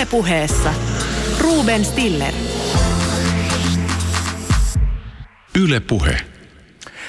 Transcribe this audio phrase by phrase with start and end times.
[0.00, 0.74] Ylepuheessa
[1.38, 2.34] Ruben Stiller.
[5.58, 6.20] Ylepuhe.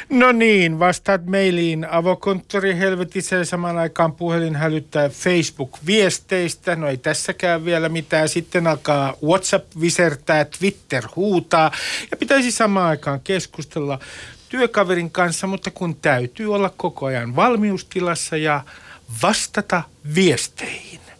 [0.10, 6.76] No niin, vastaat mailiin avokonttori helvetissä ja samaan aikaan puhelin hälyttää Facebook-viesteistä.
[6.76, 8.30] No ei tässäkään vielä mitään.
[8.30, 11.72] Sitten alkaa WhatsApp visertää, Twitter huutaa
[12.12, 14.00] ja pitäisi samaan aikaan keskustella
[14.50, 18.64] työkaverin kanssa, mutta kun täytyy olla koko ajan valmiustilassa ja
[19.24, 19.84] vastata
[20.16, 21.11] viesteihin.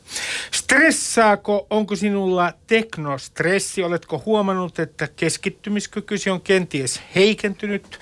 [0.52, 3.84] Stressaako, onko sinulla teknostressi?
[3.84, 8.00] Oletko huomannut, että keskittymiskykysi on kenties heikentynyt?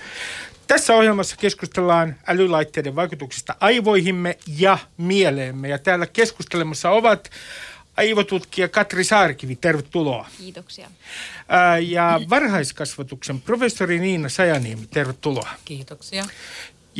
[0.66, 5.68] Tässä ohjelmassa keskustellaan älylaitteiden vaikutuksista aivoihimme ja mieleemme.
[5.68, 7.30] Ja täällä keskustelemassa ovat
[7.96, 10.28] aivotutkija Katri Saarikivi, tervetuloa.
[10.38, 10.90] Kiitoksia.
[11.48, 15.48] Ää, ja varhaiskasvatuksen professori Niina Sajaniemi, tervetuloa.
[15.64, 16.24] Kiitoksia.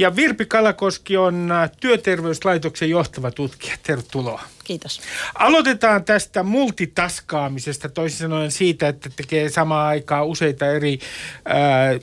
[0.00, 1.50] Ja Virpi Kalakoski on
[1.80, 3.74] työterveyslaitoksen johtava tutkija.
[3.82, 4.42] Tervetuloa.
[4.64, 5.00] Kiitos.
[5.34, 10.98] Aloitetaan tästä multitaskaamisesta, toisin sanoen siitä, että tekee samaan aikaan useita eri,
[11.44, 11.98] ää,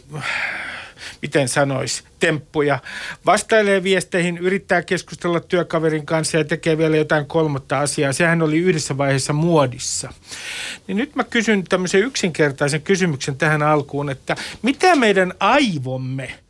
[1.21, 2.79] miten sanois, temppuja.
[3.25, 8.13] Vastailee viesteihin, yrittää keskustella työkaverin kanssa ja tekee vielä jotain kolmatta asiaa.
[8.13, 10.13] Sehän oli yhdessä vaiheessa muodissa.
[10.87, 16.31] Niin nyt mä kysyn tämmöisen yksinkertaisen kysymyksen tähän alkuun, että mitä meidän aivomme–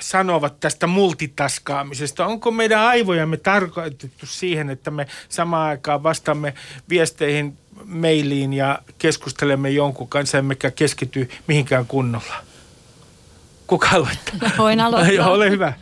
[0.00, 2.26] sanovat tästä multitaskaamisesta?
[2.26, 6.54] Onko meidän aivojamme tarkoitettu siihen, että me samaan aikaan vastaamme
[6.88, 12.34] viesteihin, mailiin ja keskustelemme jonkun kanssa, emmekä keskity mihinkään kunnolla?
[13.66, 14.50] Kuka aloittaa?
[14.58, 15.14] Voin aloittaa.
[15.14, 15.72] Joo, ole hyvä.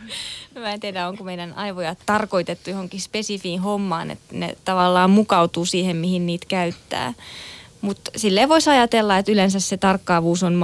[0.58, 5.96] Mä en tiedä, onko meidän aivoja tarkoitettu johonkin spesifiin hommaan, että ne tavallaan mukautuu siihen,
[5.96, 7.12] mihin niitä käyttää.
[7.82, 10.54] Mutta silleen voisi ajatella, että yleensä se tarkkaavuus on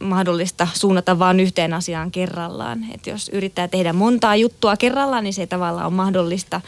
[0.00, 2.86] mahdollista suunnata vain yhteen asiaan kerrallaan.
[2.94, 6.60] Että jos yrittää tehdä montaa juttua kerrallaan, niin se ei tavallaan ole mahdollista,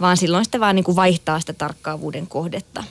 [0.00, 2.84] vaan silloin sitten vaan niin kuin vaihtaa sitä tarkkaavuuden kohdetta.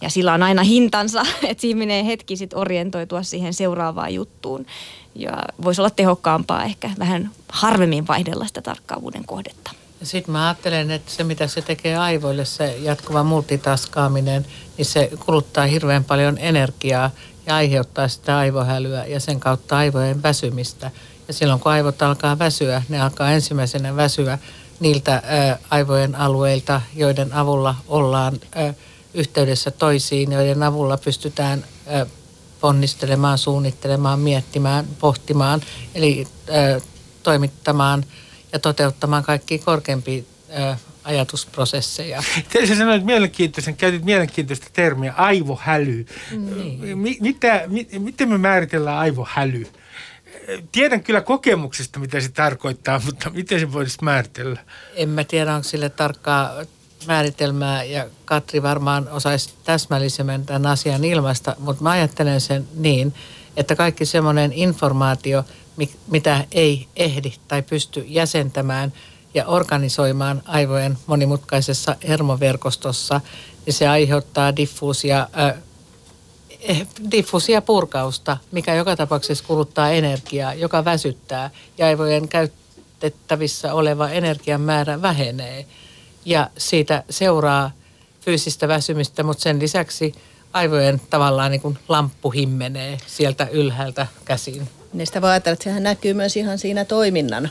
[0.00, 4.66] Ja sillä on aina hintansa, että siinä menee hetki sitten orientoitua siihen seuraavaan juttuun.
[5.14, 5.32] Ja
[5.64, 9.70] voisi olla tehokkaampaa ehkä vähän harvemmin vaihdella sitä tarkkaavuuden kohdetta.
[10.02, 15.66] Sitten mä ajattelen, että se mitä se tekee aivoille, se jatkuva multitaskaaminen, niin se kuluttaa
[15.66, 17.10] hirveän paljon energiaa
[17.46, 20.90] ja aiheuttaa sitä aivohälyä ja sen kautta aivojen väsymistä.
[21.28, 24.38] Ja silloin kun aivot alkaa väsyä, ne alkaa ensimmäisenä väsyä
[24.80, 25.22] niiltä
[25.70, 28.40] aivojen alueilta, joiden avulla ollaan
[29.14, 31.64] yhteydessä toisiin, joiden avulla pystytään
[32.60, 35.60] ponnistelemaan, suunnittelemaan, miettimään, pohtimaan,
[35.94, 36.26] eli
[37.22, 38.04] toimittamaan–
[38.52, 40.22] ja toteuttamaan kaikki korkeampia
[41.04, 42.22] ajatusprosesseja.
[42.68, 46.06] Sä sanoit mielenkiintoisen, käytit mielenkiintoista termiä, aivohäly.
[46.30, 46.98] Niin.
[47.20, 49.66] Mitä, mi, miten me määritellään aivohäly?
[50.72, 54.60] Tiedän kyllä kokemuksesta, mitä se tarkoittaa, mutta miten se voisi määritellä?
[54.94, 56.50] En mä tiedä, onko sille tarkkaa
[57.06, 63.14] määritelmää ja Katri varmaan osaisi täsmällisemmin tämän asian ilmasta, mutta mä ajattelen sen niin,
[63.56, 65.44] että kaikki semmoinen informaatio,
[66.06, 68.92] mitä ei ehdi tai pysty jäsentämään
[69.34, 73.20] ja organisoimaan aivojen monimutkaisessa hermoverkostossa,
[73.66, 75.54] niin se aiheuttaa diffuusia, äh,
[77.10, 85.02] diffuusia purkausta, mikä joka tapauksessa kuluttaa energiaa, joka väsyttää ja aivojen käytettävissä oleva energian määrä
[85.02, 85.66] vähenee.
[86.24, 87.70] Ja siitä seuraa
[88.20, 90.14] fyysistä väsymistä, mutta sen lisäksi
[90.52, 94.77] aivojen tavallaan niin kuin lamppu himmenee sieltä ylhäältä käsiin.
[94.92, 97.50] Niin sitä voi ajatella, että sehän näkyy myös ihan siinä toiminnan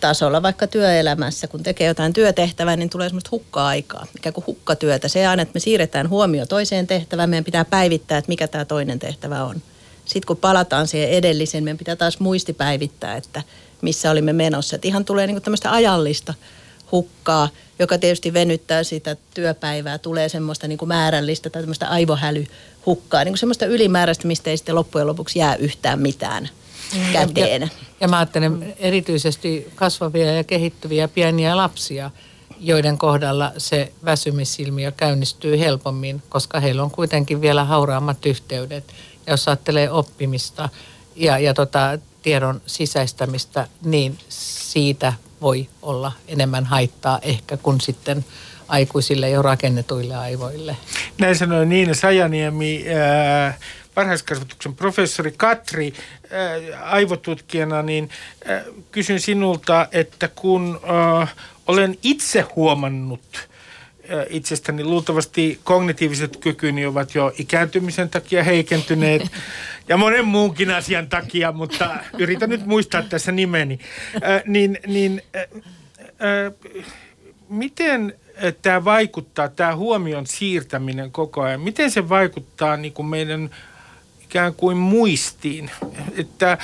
[0.00, 5.08] tasolla, vaikka työelämässä, kun tekee jotain työtehtävää, niin tulee semmoista hukka-aikaa, ikään kuin hukkatyötä.
[5.08, 8.98] Se aina, että me siirretään huomio toiseen tehtävään, meidän pitää päivittää, että mikä tämä toinen
[8.98, 9.62] tehtävä on.
[10.04, 13.42] Sitten kun palataan siihen edelliseen, meidän pitää taas muistipäivittää, että
[13.82, 14.76] missä olimme menossa.
[14.76, 16.34] Että ihan tulee niin tämmöistä ajallista
[16.92, 17.48] hukkaa,
[17.78, 23.38] joka tietysti venyttää sitä työpäivää, tulee semmoista niin kuin määrällistä tai tämmöistä aivohälyhukkaa, niin kuin
[23.38, 26.48] semmoista ylimääräistä, mistä ei sitten loppujen lopuksi jää yhtään mitään
[27.12, 27.62] käteen.
[27.62, 27.68] Ja,
[28.00, 32.10] ja mä ajattelen erityisesti kasvavia ja kehittyviä pieniä lapsia,
[32.60, 38.84] joiden kohdalla se väsymisilmiö käynnistyy helpommin, koska heillä on kuitenkin vielä hauraammat yhteydet.
[39.26, 40.68] Ja jos ajattelee oppimista
[41.16, 48.24] ja, ja tota, tiedon sisäistämistä, niin siitä voi olla enemmän haittaa ehkä kuin sitten
[48.68, 50.76] aikuisille jo rakennetuille aivoille.
[51.18, 52.84] Näin sanoi Niina Sajaniemi,
[53.46, 53.58] äh,
[53.96, 58.10] varhaiskasvatuksen professori Katri äh, aivotutkijana, niin
[58.50, 60.80] äh, kysyn sinulta, että kun
[61.22, 61.34] äh,
[61.66, 69.22] olen itse huomannut äh, itsestäni luultavasti kognitiiviset kykyni ovat jo ikääntymisen takia heikentyneet
[69.88, 73.78] ja monen muunkin asian takia, mutta yritän nyt muistaa tässä nimeni.
[74.14, 76.52] Äh, niin niin äh, äh,
[77.48, 78.14] miten
[78.62, 83.50] tämä vaikuttaa, tämä huomion siirtäminen koko ajan, miten se vaikuttaa niin kuin meidän
[84.30, 85.70] ikään kuin muistiin?
[86.16, 86.58] Että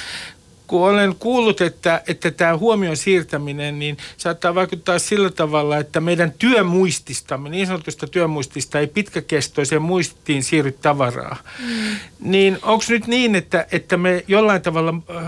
[0.72, 6.32] kun olen kuullut, että, että tämä huomion siirtäminen, niin saattaa vaikuttaa sillä tavalla, että meidän
[6.38, 11.36] työmuististamme, niin sanotusta työmuistista, ei pitkäkestoiseen muistiin siirry tavaraa.
[11.58, 11.96] Mm.
[12.20, 15.24] Niin onko nyt niin, että, että me jollain tavalla äh,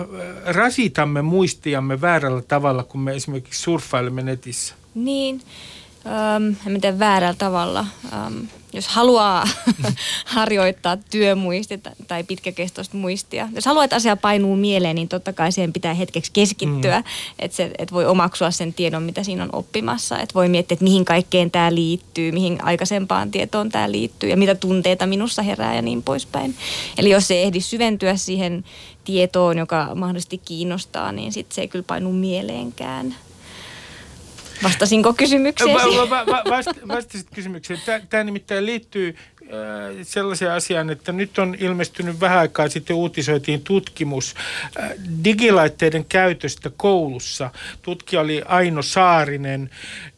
[0.46, 4.74] rasitamme muistiamme väärällä tavalla, kun me esimerkiksi surffailemme netissä?
[4.94, 5.42] Niin,
[6.06, 7.86] ähm, miten väärällä tavalla.
[8.12, 9.48] Ähm, jos haluaa
[10.24, 11.78] harjoittaa työmuistia
[12.08, 13.48] tai pitkäkestoista muistia.
[13.54, 17.06] Jos haluaa, että asia painuu mieleen, niin totta kai siihen pitää hetkeksi keskittyä, mm.
[17.38, 20.18] että, se, että voi omaksua sen tiedon, mitä siinä on oppimassa.
[20.18, 24.54] Että voi miettiä, että mihin kaikkeen tämä liittyy, mihin aikaisempaan tietoon tämä liittyy ja mitä
[24.54, 26.54] tunteita minussa herää ja niin poispäin.
[26.98, 28.64] Eli jos se ehdi syventyä siihen
[29.04, 33.14] tietoon, joka mahdollisesti kiinnostaa, niin sitten se ei kyllä painu mieleenkään.
[34.62, 35.74] Vastasinko kysymykseen?
[35.74, 36.42] Va- va- va-
[36.88, 37.80] vastasit kysymykseen.
[38.10, 39.16] Tämä nimittäin liittyy
[40.02, 44.34] sellaisen asian, että nyt on ilmestynyt vähän aikaa sitten uutisoitiin tutkimus
[45.24, 47.50] digilaitteiden käytöstä koulussa.
[47.82, 49.70] Tutkija oli Aino Saarinen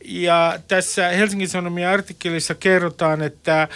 [0.04, 3.68] ja tässä Helsingin Sanomien artikkelissa kerrotaan, että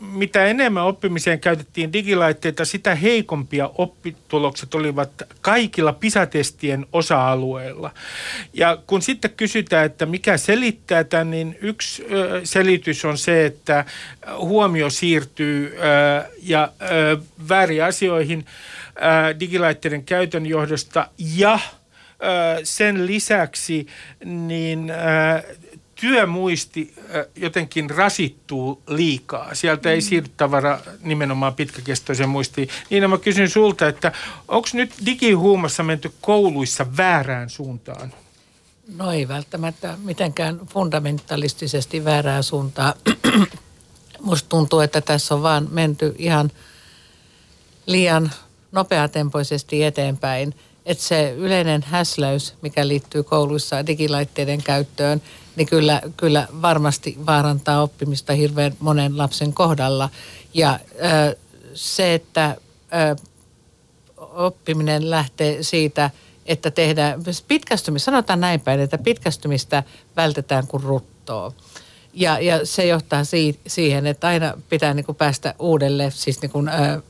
[0.00, 5.10] mitä enemmän oppimiseen käytettiin digilaitteita, sitä heikompia oppitulokset olivat
[5.40, 7.90] kaikilla pisatestien osa-alueilla.
[8.52, 12.04] Ja kun sitten kysytään, että mikä selittää tämän, niin yksi
[12.44, 13.84] selitys on se, että
[14.44, 15.76] huomio siirtyy
[16.42, 16.72] ja
[17.48, 18.46] väärin asioihin
[19.40, 21.58] digilaitteiden käytön johdosta ja
[22.62, 23.86] sen lisäksi
[24.24, 24.92] niin
[25.94, 26.94] työmuisti
[27.36, 29.54] jotenkin rasittuu liikaa.
[29.54, 30.02] Sieltä ei mm.
[30.02, 32.68] siirry tavara nimenomaan pitkäkestoisen muistiin.
[32.90, 34.12] Niin mä kysyn sulta, että
[34.48, 38.12] onko nyt digihuumassa menty kouluissa väärään suuntaan?
[38.96, 42.94] No ei välttämättä mitenkään fundamentalistisesti väärään suuntaan.
[44.24, 46.50] Musta tuntuu, että tässä on vaan menty ihan
[47.86, 48.32] liian
[48.72, 50.54] nopeatempoisesti eteenpäin.
[50.86, 55.22] Että se yleinen häsläys, mikä liittyy kouluissa digilaitteiden käyttöön,
[55.56, 60.10] niin kyllä, kyllä varmasti vaarantaa oppimista hirveän monen lapsen kohdalla.
[60.54, 60.78] Ja
[61.28, 61.36] ö,
[61.74, 62.56] se, että
[63.10, 63.16] ö,
[64.18, 66.10] oppiminen lähtee siitä,
[66.46, 69.82] että tehdään pitkästymistä, sanotaan näin päin, että pitkästymistä
[70.16, 71.52] vältetään kuin ruttoa.
[72.14, 76.50] Ja, ja se johtaa si- siihen, että aina pitää niin kuin päästä uudelle siis niin
[76.50, 77.02] kuin, ö,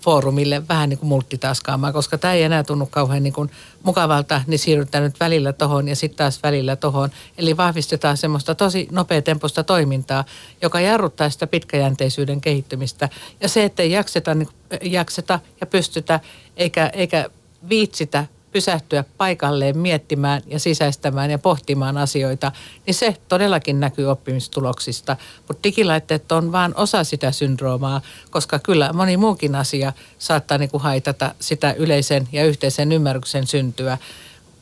[0.00, 3.50] foorumille vähän niin kuin multitaskaamaan, koska tämä ei enää tunnu kauhean niin kuin
[3.82, 7.10] mukavalta, niin siirrytään nyt välillä tohon ja sitten taas välillä tohon.
[7.38, 10.24] Eli vahvistetaan semmoista tosi nopeatempoista toimintaa,
[10.62, 13.08] joka jarruttaa sitä pitkäjänteisyyden kehittymistä.
[13.40, 14.48] Ja se, että ei jakseta, niin,
[14.82, 16.20] jakseta ja pystytä
[16.56, 17.30] eikä, eikä
[17.68, 18.24] viitsitä
[18.56, 22.52] pysähtyä paikalleen miettimään ja sisäistämään ja pohtimaan asioita,
[22.86, 25.16] niin se todellakin näkyy oppimistuloksista.
[25.48, 28.00] Mutta digilaitteet on vain osa sitä syndroomaa,
[28.30, 33.98] koska kyllä moni muukin asia saattaa niinku haitata sitä yleisen ja yhteisen ymmärryksen syntyä,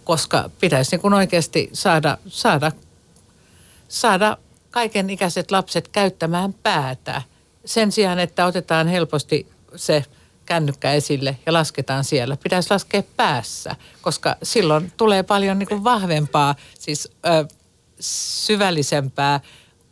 [0.04, 2.72] koska pitäisi niinku oikeasti saada, saada,
[3.88, 4.36] saada
[4.70, 7.22] kaiken ikäiset lapset käyttämään päätä
[7.64, 9.46] sen sijaan, että otetaan helposti
[9.76, 10.04] se–
[10.46, 12.36] kännykkä esille ja lasketaan siellä.
[12.36, 17.54] Pitäisi laskea päässä, koska silloin tulee paljon niin kuin vahvempaa, siis ö,
[18.00, 19.40] syvällisempää,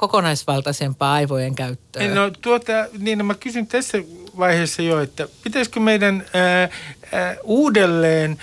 [0.03, 2.15] kokonaisvaltaisempaa aivojen käyttöä.
[2.15, 3.99] No tuota, niin no mä kysyn tässä
[4.39, 6.69] vaiheessa jo, että pitäisikö meidän ää,
[7.13, 8.39] ää, uudelleen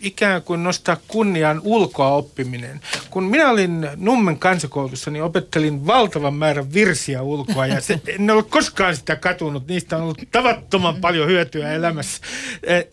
[0.00, 2.80] ikään kuin nostaa kunnian ulkoa oppiminen.
[3.10, 8.42] Kun minä olin Nummen kansakoulussa, niin opettelin valtavan määrän virsiä ulkoa ja se, en ole
[8.42, 9.68] koskaan sitä katunut.
[9.68, 12.22] Niistä on ollut tavattoman paljon hyötyä elämässä.
[12.70, 12.84] Äh,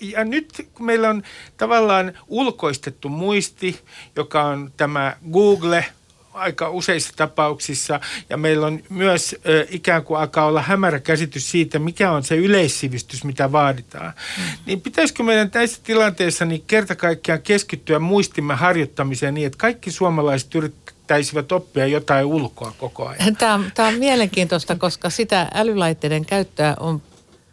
[0.00, 1.22] ja nyt kun meillä on
[1.56, 3.80] tavallaan ulkoistettu muisti,
[4.16, 5.84] joka on tämä Google–
[6.38, 11.78] aika useissa tapauksissa ja meillä on myös ö, ikään kuin alkaa olla hämärä käsitys siitä,
[11.78, 14.12] mikä on se yleissivistys, mitä vaaditaan.
[14.38, 14.44] Mm.
[14.66, 20.54] Niin pitäisikö meidän tässä tilanteessa niin kerta kaikkiaan keskittyä muistimme harjoittamiseen niin, että kaikki suomalaiset
[20.54, 23.36] yrittäisivät oppia jotain ulkoa koko ajan?
[23.36, 27.02] Tämä on, tämä on mielenkiintoista, koska sitä älylaitteiden käyttöä on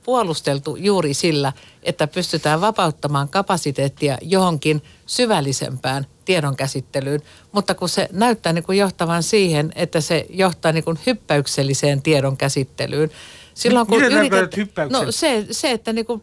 [0.05, 7.21] puolusteltu juuri sillä, että pystytään vapauttamaan kapasiteettia johonkin syvällisempään tiedonkäsittelyyn,
[7.51, 13.09] mutta kun se näyttää niin kuin johtavan siihen, että se johtaa niin kuin hyppäykselliseen tiedonkäsittelyyn.
[13.53, 14.51] Silloin, kun yritet...
[14.89, 16.21] No se, se että niin kuin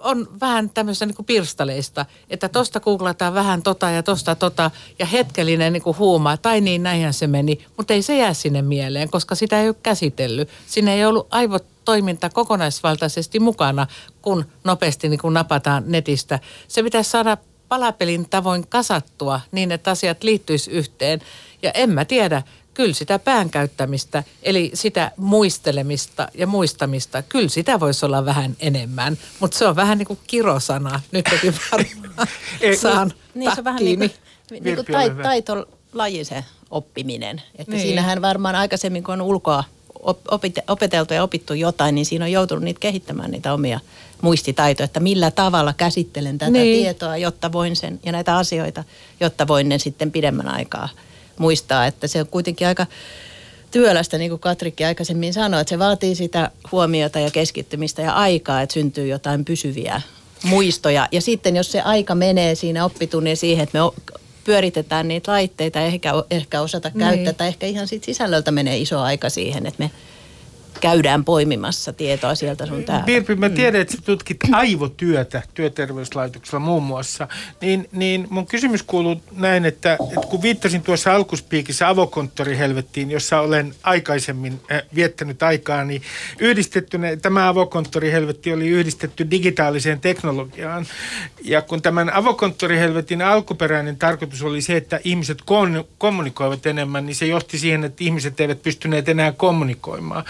[0.00, 5.06] on vähän tämmöistä niin kuin pirstaleista, että tosta googlataan vähän tota ja tosta tota ja
[5.06, 9.10] hetkellinen niin kuin huuma, tai niin näinhän se meni, mutta ei se jää sinne mieleen,
[9.10, 10.48] koska sitä ei ole käsitellyt.
[10.66, 13.86] Siinä ei ollut aivotoiminta kokonaisvaltaisesti mukana,
[14.22, 16.40] kun nopeasti niin kuin napataan netistä.
[16.68, 17.36] Se pitäisi saada
[17.68, 21.20] palapelin tavoin kasattua niin, että asiat liittyisi yhteen.
[21.62, 22.42] Ja en mä tiedä,
[22.76, 29.18] kyllä sitä päänkäyttämistä, eli sitä muistelemista ja muistamista, kyllä sitä voisi olla vähän enemmän.
[29.40, 31.00] Mutta se on vähän niin kuin kirosana.
[31.12, 32.28] Nyt toki varmaan
[32.60, 34.10] Ei, saan Niin se on vähän niin kuin,
[34.50, 35.22] niin kuin Virpi, ole tai, hyvä.
[35.22, 37.42] taitolaji se oppiminen.
[37.58, 37.82] Että Niin.
[37.82, 39.64] siinähän varmaan aikaisemmin, kun on ulkoa
[40.00, 43.80] op- opite- opeteltu ja opittu jotain, niin siinä on joutunut niitä kehittämään niitä omia
[44.22, 46.82] muistitaitoja, että millä tavalla käsittelen tätä niin.
[46.82, 48.84] tietoa, jotta voin sen, ja näitä asioita,
[49.20, 50.88] jotta voin ne sitten pidemmän aikaa
[51.38, 51.86] muistaa.
[51.86, 52.86] Että se on kuitenkin aika
[53.70, 58.62] työlästä, niin kuin Katrikki aikaisemmin sanoi, että se vaatii sitä huomiota ja keskittymistä ja aikaa,
[58.62, 60.00] että syntyy jotain pysyviä
[60.42, 61.08] muistoja.
[61.12, 64.12] Ja sitten jos se aika menee siinä oppitunnin siihen, että me
[64.44, 66.98] pyöritetään niitä laitteita, ehkä, ehkä osata Niin.
[66.98, 69.90] käyttää, tai ehkä ihan siitä sisällöltä menee iso aika siihen, että me
[70.80, 73.06] käydään poimimassa tietoa sieltä sun täältä.
[73.06, 77.28] Virpi, mä tiedän, että sä tutkit aivotyötä työterveyslaitoksella muun muassa.
[77.60, 83.74] Niin, niin mun kysymys kuuluu näin, että, että kun viittasin tuossa alkuspiikissä avokonttorihelvettiin, jossa olen
[83.82, 86.02] aikaisemmin äh, viettänyt aikaa, niin
[86.38, 90.86] yhdistettynä, tämä avokonttorihelvetti oli yhdistetty digitaaliseen teknologiaan.
[91.44, 97.26] Ja kun tämän avokonttorihelvetin alkuperäinen tarkoitus oli se, että ihmiset kon- kommunikoivat enemmän, niin se
[97.26, 100.24] johti siihen, että ihmiset eivät pystyneet enää kommunikoimaan.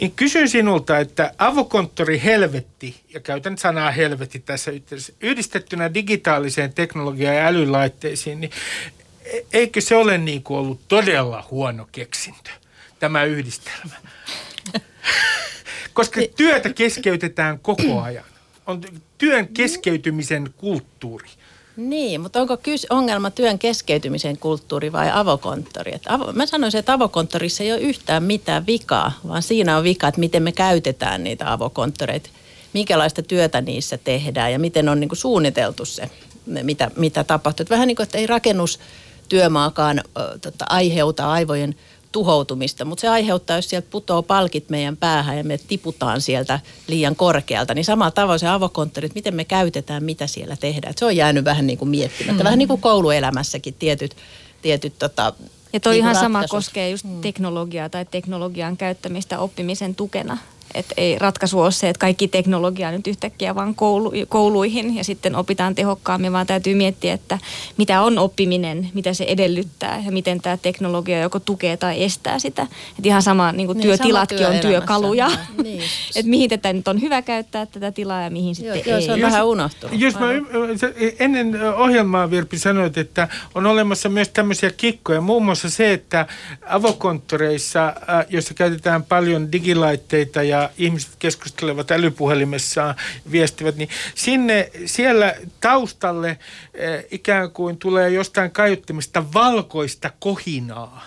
[0.00, 7.36] Niin kysyn sinulta, että avokonttori helvetti, ja käytän sanaa helvetti tässä yhteydessä, yhdistettynä digitaaliseen teknologiaan
[7.36, 8.50] ja älylaitteisiin, niin
[9.24, 12.50] e- eikö se ole niin kuin ollut todella huono keksintö,
[12.98, 13.94] tämä yhdistelmä?
[15.92, 18.24] Koska työtä keskeytetään koko ajan.
[18.66, 18.80] On
[19.18, 21.28] työn keskeytymisen kulttuuri.
[21.76, 25.94] Niin, mutta onko kys- ongelma työn keskeytymisen kulttuuri vai avokonttori?
[25.94, 30.08] Et avo- mä sanoisin, että avokonttorissa ei ole yhtään mitään vikaa, vaan siinä on vika,
[30.08, 32.30] että miten me käytetään niitä avokonttoreita,
[32.72, 36.10] minkälaista työtä niissä tehdään ja miten on niin kuin suunniteltu se,
[36.62, 37.66] mitä, mitä tapahtuu.
[37.70, 41.74] Vähän niin kuin, että ei rakennustyömaakaan ö, tota, aiheuta aivojen
[42.12, 47.16] tuhoutumista, mutta se aiheuttaa, jos sieltä putoo palkit meidän päähän ja me tiputaan sieltä liian
[47.16, 50.90] korkealta, niin samalla tavoin se avokonttori, että miten me käytetään, mitä siellä tehdään.
[50.90, 52.44] Et se on jäänyt vähän niin kuin miettimättä, mm.
[52.44, 54.16] vähän niin kuin kouluelämässäkin tietyt,
[54.62, 55.32] tietyt tota,
[55.72, 56.50] Ja toi niin ihan sama ratkaisut.
[56.50, 60.38] koskee just teknologiaa tai teknologian käyttämistä oppimisen tukena.
[60.74, 65.36] Että ei ratkaisu ole se, että kaikki teknologia nyt yhtäkkiä vaan koulu, kouluihin ja sitten
[65.36, 67.38] opitaan tehokkaammin, vaan täytyy miettiä, että
[67.76, 72.62] mitä on oppiminen, mitä se edellyttää ja miten tämä teknologia joko tukee tai estää sitä.
[72.62, 75.30] Että ihan sama niin kuin Niin, sama työtilatkin on työkaluja.
[75.62, 75.82] Niin.
[76.16, 79.06] että mihin tätä nyt on hyvä käyttää tätä tilaa ja mihin sitten Joo, joo, ei.
[79.06, 80.00] se on Jos- vähän unohtunut.
[80.00, 80.26] Jos mä,
[80.76, 85.20] sä ennen ohjelmaa Virpi sanoit, että on olemassa myös tämmöisiä kikkoja.
[85.20, 86.26] Muun muassa se, että
[86.68, 87.94] avokonttoreissa,
[88.28, 92.94] joissa käytetään paljon digilaitteita ja ihmiset keskustelevat älypuhelimessaan,
[93.30, 101.06] viestivät, niin sinne siellä taustalle äh, ikään kuin tulee jostain kaiuttimista valkoista kohinaa.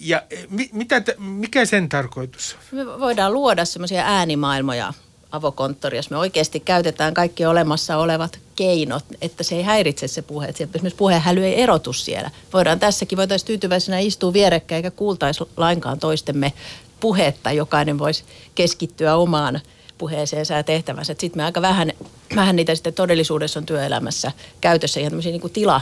[0.00, 2.78] Ja mi- mitä, mikä sen tarkoitus on?
[2.78, 4.92] Me voidaan luoda semmoisia äänimaailmoja
[5.32, 6.10] avokonttorissa.
[6.10, 10.46] Me oikeasti käytetään kaikki olemassa olevat keinot, että se ei häiritse se puhe.
[10.46, 12.30] Että esimerkiksi puhehäly ei erotu siellä.
[12.52, 16.52] Voidaan tässäkin, voitaisiin tyytyväisenä istua vierekkäin eikä kuultaisi lainkaan toistemme
[17.00, 17.52] puhetta.
[17.52, 18.24] Jokainen voisi
[18.54, 19.60] keskittyä omaan
[19.98, 21.14] puheeseensa ja tehtävänsä.
[21.18, 21.92] Sitten me aika vähän,
[22.36, 25.80] vähän niitä sitten todellisuudessa on työelämässä käytössä ihan tämmöisiä niin kuin tila,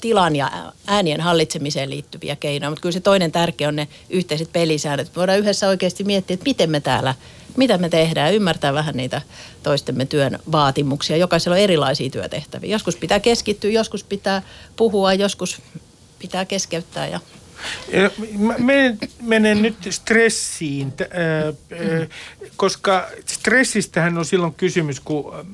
[0.00, 0.50] tilan ja
[0.86, 5.16] äänien hallitsemiseen liittyviä keinoja, mutta kyllä se toinen tärkeä on ne yhteiset pelisäännöt.
[5.16, 7.14] Voidaan yhdessä oikeasti miettiä, että miten me täällä,
[7.56, 9.22] mitä me tehdään, ymmärtää vähän niitä
[9.62, 11.16] toistemme työn vaatimuksia.
[11.16, 12.70] Jokaisella on erilaisia työtehtäviä.
[12.70, 14.42] Joskus pitää keskittyä, joskus pitää
[14.76, 15.62] puhua, joskus
[16.18, 17.20] pitää keskeyttää Ja
[18.38, 18.54] Mä
[19.22, 20.92] menen, nyt stressiin,
[22.56, 25.46] koska stressistähän on silloin kysymys, kun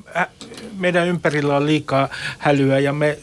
[0.77, 3.17] meidän ympärillä on liikaa hälyä ja me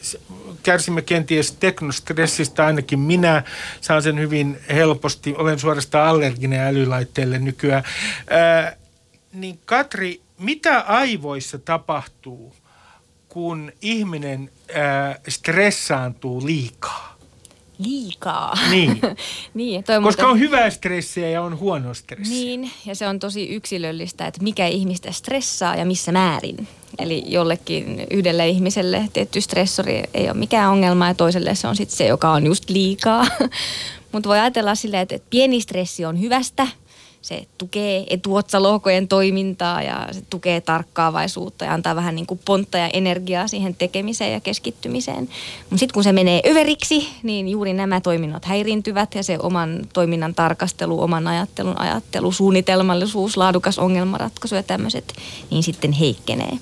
[0.63, 3.43] kärsimme kenties teknostressistä, ainakin minä
[3.81, 7.83] saan sen hyvin helposti, olen suorastaan allerginen älylaitteelle nykyään.
[8.29, 8.75] Ää,
[9.33, 12.55] niin Katri, mitä aivoissa tapahtuu,
[13.29, 14.51] kun ihminen
[15.27, 17.10] stressaantuu liikaa?
[17.83, 18.57] Liikaa.
[18.69, 19.01] Niin.
[19.53, 22.33] niin, toi Koska muuten- on hyvää stressiä ja on huonoa stressiä.
[22.33, 26.67] Niin, ja se on tosi yksilöllistä, että mikä ihmistä stressaa ja missä määrin.
[26.99, 31.97] Eli jollekin yhdelle ihmiselle tietty stressori ei ole mikään ongelma ja toiselle se on sitten
[31.97, 33.25] se, joka on just liikaa.
[34.11, 36.67] Mutta voi ajatella silleen, että, että pieni stressi on hyvästä.
[37.21, 42.89] Se tukee etuotsalohkojen toimintaa ja se tukee tarkkaavaisuutta ja antaa vähän niin kuin pontta ja
[42.93, 45.29] energiaa siihen tekemiseen ja keskittymiseen.
[45.59, 50.35] Mutta sitten kun se menee överiksi, niin juuri nämä toiminnot häiriintyvät ja se oman toiminnan
[50.35, 55.13] tarkastelu, oman ajattelun ajattelu, suunnitelmallisuus, laadukas ongelmanratkaisu ja tämmöiset,
[55.51, 56.57] niin sitten heikkenee.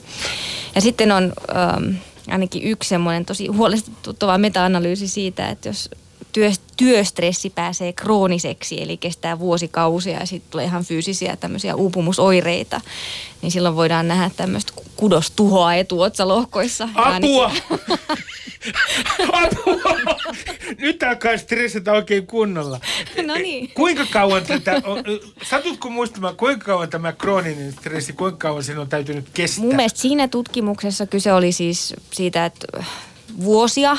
[0.76, 1.96] Ja sitten on ähm,
[2.28, 5.90] ainakin yksi semmoinen tosi huolestuttava meta-analyysi siitä, että jos
[6.32, 12.82] työ, työstressi pääsee krooniseksi, eli kestää vuosikausia ja sitten tulee ihan fyysisiä tämmöisiä uupumusoireita,
[13.42, 16.90] niin silloin voidaan nähdä tämmöistä kudostuhoa etuotsalohkoissa.
[16.96, 17.52] Apua!
[19.44, 19.96] Apua!
[20.78, 22.80] Nyt alkaa stressata oikein kunnolla.
[23.26, 23.72] No niin.
[23.74, 24.82] Kuinka kauan tätä,
[25.44, 29.66] satutko muistamaan, kuinka kauan tämä krooninen stressi, kuinka kauan sen on täytynyt kestää?
[29.66, 32.84] Mun mielestä siinä tutkimuksessa kyse oli siis siitä, että
[33.44, 33.98] vuosia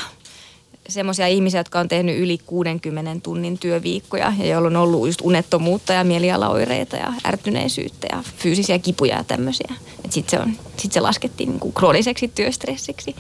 [0.91, 5.93] semmoisia ihmisiä, jotka on tehnyt yli 60 tunnin työviikkoja ja joilla on ollut just unettomuutta
[5.93, 9.75] ja mielialaoireita ja ärtyneisyyttä ja fyysisiä kipuja ja tämmöisiä.
[10.11, 13.17] Sitten se, on, sit se laskettiin niin kuin krooniseksi työstressiksi.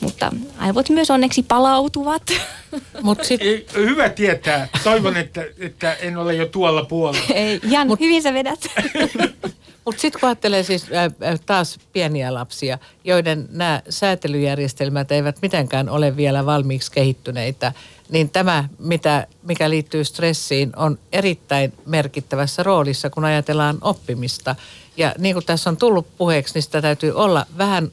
[0.00, 2.22] Mutta aivot myös onneksi palautuvat.
[3.02, 3.40] Mut sit...
[3.74, 4.68] Hyvä tietää.
[4.84, 7.34] Toivon, että, että en ole jo tuolla puolella.
[7.34, 8.00] Ei, Jan, Mut...
[8.00, 8.60] hyvin sä vedät.
[9.84, 16.16] Mutta sitten kun ajattelee siis äh, taas pieniä lapsia, joiden nämä säätelyjärjestelmät eivät mitenkään ole
[16.16, 17.72] vielä valmiiksi kehittyneitä,
[18.08, 24.56] niin tämä, mitä, mikä liittyy stressiin, on erittäin merkittävässä roolissa, kun ajatellaan oppimista.
[24.96, 27.90] Ja niin kuin tässä on tullut puheeksi, niin sitä täytyy olla vähän,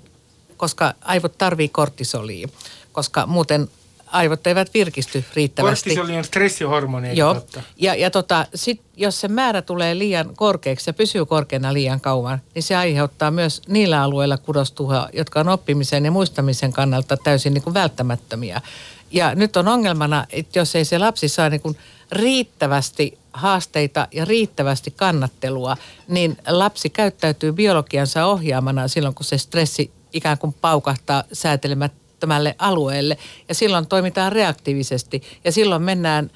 [0.57, 2.47] koska aivot tarvii kortisolia,
[2.91, 3.69] koska muuten
[4.11, 5.89] aivot eivät virkisty riittävästi.
[5.89, 7.33] Kortisoli on stressihormoni, Joo.
[7.33, 7.61] Totta?
[7.77, 12.41] Ja, ja tota, sit, jos se määrä tulee liian korkeaksi ja pysyy korkeana liian kauan,
[12.55, 17.63] niin se aiheuttaa myös niillä alueilla kudostuhoa, jotka on oppimisen ja muistamisen kannalta täysin niin
[17.63, 18.61] kuin välttämättömiä.
[19.11, 21.77] Ja nyt on ongelmana, että jos ei se lapsi saa niin kuin
[22.11, 25.77] riittävästi haasteita ja riittävästi kannattelua,
[26.07, 31.91] niin lapsi käyttäytyy biologiansa ohjaamana silloin, kun se stressi ikään kuin paukahtaa säätelemät
[32.21, 33.17] tietämättömälle alueelle
[33.49, 36.31] ja silloin toimitaan reaktiivisesti ja silloin mennään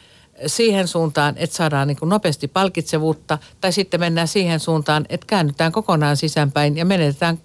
[0.47, 6.17] siihen suuntaan, että saadaan niin nopeasti palkitsevuutta tai sitten mennään siihen suuntaan, että käännytään kokonaan
[6.17, 7.39] sisäänpäin ja menetetään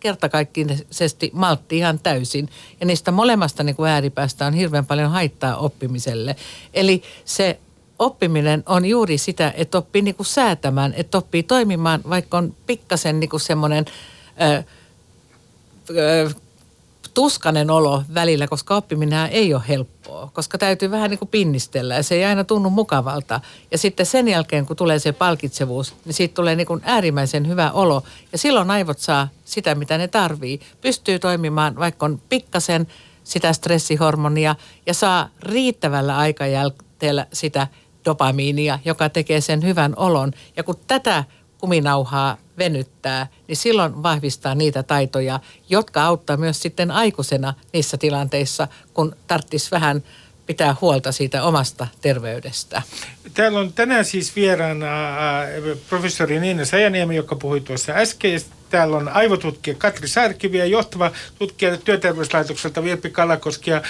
[0.00, 2.48] kertakaikkisesti maltti ihan täysin.
[2.80, 6.36] Ja niistä molemmasta niin kuin ääripäästä on hirveän paljon haittaa oppimiselle.
[6.74, 7.58] Eli se
[7.98, 13.20] oppiminen on juuri sitä, että oppii niin kuin säätämään, että oppii toimimaan, vaikka on pikkasen
[13.20, 13.84] niin kuin semmoinen
[17.14, 22.02] tuskanen olo välillä, koska oppiminen ei ole helppoa, koska täytyy vähän niin kuin pinnistellä ja
[22.02, 23.40] se ei aina tunnu mukavalta.
[23.70, 27.70] Ja sitten sen jälkeen, kun tulee se palkitsevuus, niin siitä tulee niin kuin äärimmäisen hyvä
[27.70, 30.60] olo ja silloin aivot saa sitä, mitä ne tarvii.
[30.80, 32.86] Pystyy toimimaan, vaikka on pikkasen
[33.24, 37.66] sitä stressihormonia ja saa riittävällä aikajälteellä sitä
[38.04, 40.32] dopamiinia, joka tekee sen hyvän olon.
[40.56, 41.24] Ja kun tätä
[41.58, 49.16] kuminauhaa venyttää, niin silloin vahvistaa niitä taitoja, jotka auttaa myös sitten aikuisena niissä tilanteissa, kun
[49.26, 50.02] tarvitsisi vähän
[50.46, 52.82] pitää huolta siitä omasta terveydestä.
[53.34, 54.88] Täällä on tänään siis vieraana
[55.88, 58.40] professori Niina Sajaniemi, joka puhui tuossa äsken.
[58.70, 63.70] Täällä on aivotutkija Katri Särkivi ja johtava tutkija työterveyslaitokselta Virpi Kalakoski.
[63.70, 63.82] Ja,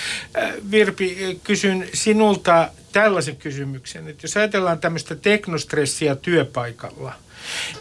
[0.70, 7.12] Virpi, kysyn sinulta tällaisen kysymyksen, että jos ajatellaan tämmöistä teknostressiä työpaikalla–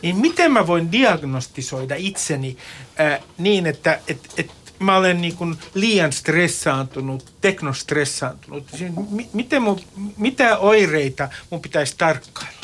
[0.02, 2.58] niin miten mä voin diagnostisoida itseni
[2.98, 8.64] ää, niin, että et, et mä olen niin kuin liian stressaantunut, teknostressaantunut.
[8.78, 8.92] Siis
[9.34, 9.80] miten mun,
[10.18, 12.62] mitä oireita mun pitäisi tarkkailla?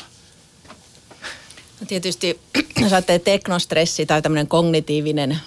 [1.79, 2.39] No tietysti,
[2.81, 5.39] jos ajattelee teknostressi tai tämmöinen kognitiivinen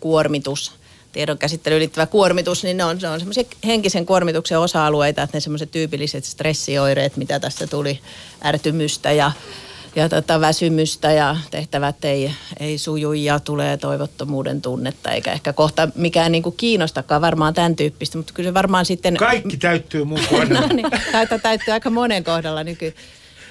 [0.00, 0.72] kuormitus,
[1.12, 5.40] tiedon käsittelyyn liittyvä kuormitus, niin ne on, ne on semmoisia henkisen kuormituksen osa-alueita, että ne
[5.40, 8.00] semmoiset tyypilliset stressioireet, mitä tässä tuli,
[8.44, 9.32] ärtymystä ja
[9.96, 15.88] ja tota väsymystä ja tehtävät ei, ei suju ja tulee toivottomuuden tunnetta eikä ehkä kohta
[15.94, 19.16] mikään niin kuin kiinnostakaan varmaan tämän tyyppistä, mutta kyllä se varmaan sitten...
[19.16, 20.60] Kaikki täyttyy mun kohdalla.
[20.66, 20.86] no niin,
[21.42, 22.94] täyttyy aika monen kohdalla nyky,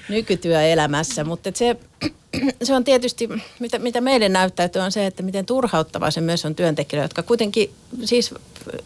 [0.10, 1.78] nykytyöelämässä, mutta se,
[2.64, 6.56] se on tietysti, mitä, mitä meille näyttäytyy, on se, että miten turhauttavaa se myös on
[6.56, 7.72] työntekijöille, jotka kuitenkin,
[8.06, 8.34] siis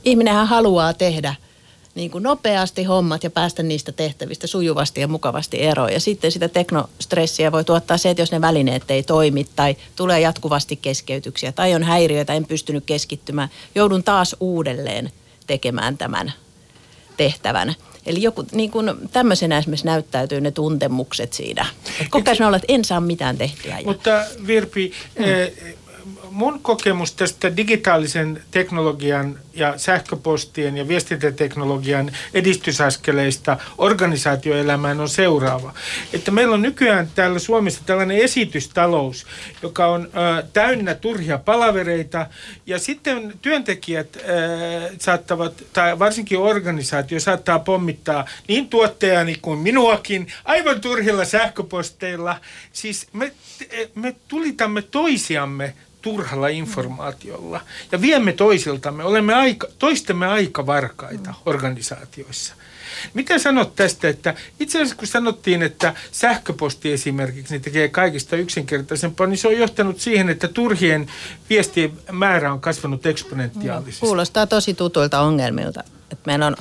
[0.05, 1.35] ihminenhän haluaa tehdä–
[1.95, 5.93] niin kuin nopeasti hommat ja päästä niistä tehtävistä sujuvasti ja mukavasti eroon.
[5.93, 10.19] Ja sitten sitä teknostressiä voi tuottaa se, että jos ne välineet ei toimi tai tulee
[10.19, 15.11] jatkuvasti keskeytyksiä tai on häiriöitä, en pystynyt keskittymään, joudun taas uudelleen
[15.47, 16.33] tekemään tämän
[17.17, 17.75] tehtävän.
[18.05, 21.65] Eli joku, niin kuin tämmöisenä esimerkiksi näyttäytyy ne tuntemukset siinä.
[22.09, 23.79] Koko ajan olla, että en saa mitään tehtyä.
[23.79, 23.85] Ja...
[23.85, 25.25] Mutta Virpi, hmm.
[25.25, 25.51] eh,
[26.31, 35.73] mun kokemus tästä digitaalisen teknologian ja sähköpostien ja viestintäteknologian edistysaskeleista organisaatioelämään on seuraava.
[36.13, 39.25] Että meillä on nykyään täällä Suomessa tällainen esitystalous,
[39.61, 42.27] joka on ö, täynnä turhia palavereita
[42.65, 44.19] ja sitten työntekijät ö,
[44.99, 52.37] saattavat, tai varsinkin organisaatio saattaa pommittaa niin tuottajani kuin minuakin aivan turhilla sähköposteilla.
[52.73, 53.31] Siis me,
[53.95, 57.61] me tulitamme toisiamme turhalla informaatiolla
[57.91, 62.55] ja viemme toisiltamme, olemme aika, toistemme aikavarkaita organisaatioissa.
[63.13, 69.27] Mitä sanot tästä, että itse asiassa kun sanottiin, että sähköposti esimerkiksi niin tekee kaikista yksinkertaisempaa,
[69.27, 71.07] niin se on johtanut siihen, että turhien
[71.49, 73.99] viestien määrä on kasvanut eksponentiaalisesti.
[73.99, 75.83] Kuulostaa tosi tutuilta ongelmilta.
[76.11, 76.55] Että meillä on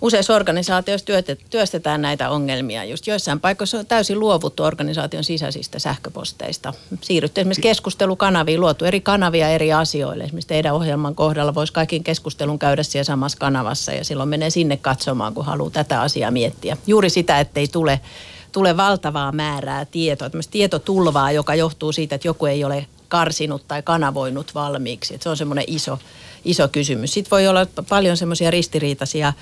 [0.00, 1.06] useissa organisaatioissa
[1.50, 2.84] työstetään näitä ongelmia.
[2.84, 6.74] Just joissain paikoissa on täysin luovuttu organisaation sisäisistä sähköposteista.
[7.00, 10.24] Siirrytty esimerkiksi keskustelukanaviin, luotu eri kanavia eri asioille.
[10.24, 14.76] Esimerkiksi teidän ohjelman kohdalla voisi kaikin keskustelun käydä siellä samassa kanavassa ja silloin menee sinne
[14.76, 16.76] katsomaan, kun haluaa tätä asiaa miettiä.
[16.86, 18.00] Juuri sitä, ettei tule
[18.52, 24.54] tule valtavaa määrää tietoa, tietotulvaa, joka johtuu siitä, että joku ei ole karsinut tai kanavoinut
[24.54, 25.14] valmiiksi.
[25.14, 25.98] Että se on semmoinen iso,
[26.44, 27.14] iso kysymys.
[27.14, 29.32] Sitten voi olla paljon semmoisia ristiriitaisia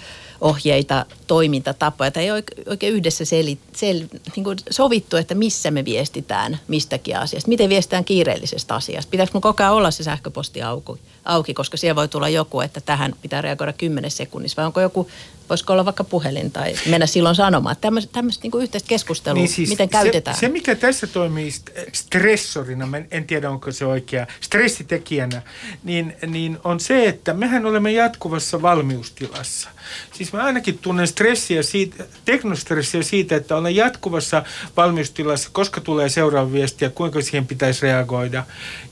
[0.40, 2.30] ohjeita, toimintatapoja, tai ei
[2.66, 4.02] oikein yhdessä seli, sel,
[4.36, 7.48] niin kuin sovittu, että missä me viestitään mistäkin asiasta.
[7.48, 9.10] Miten viestitään kiireellisestä asiasta?
[9.10, 10.92] Pitääkö mun koko ajan olla se sähköposti auki,
[11.24, 15.08] auki, koska siellä voi tulla joku, että tähän pitää reagoida 10 sekunnissa, vai onko joku
[15.48, 17.76] voisiko olla vaikka puhelin tai mennä silloin sanomaan.
[17.80, 20.36] Tämmöistä, tämmöistä niin yhteistä keskustelua, niin siis miten käytetään.
[20.36, 21.50] Se, se, mikä tässä toimii
[21.92, 25.42] stressorina, en tiedä onko se oikea, stressitekijänä,
[25.84, 29.68] niin, niin on se, että mehän olemme jatkuvassa valmiustilassa.
[30.14, 34.42] Siis mä ainakin tunnen stressiä siitä, teknostressiä siitä, että olen jatkuvassa
[34.76, 38.44] valmiustilassa, koska tulee seuraava viesti ja kuinka siihen pitäisi reagoida.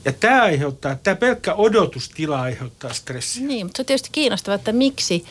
[0.05, 3.47] Ja tämä aiheuttaa, tämä pelkkä odotustila aiheuttaa stressiä.
[3.47, 5.25] Niin, mutta se on tietysti kiinnostavaa, että miksi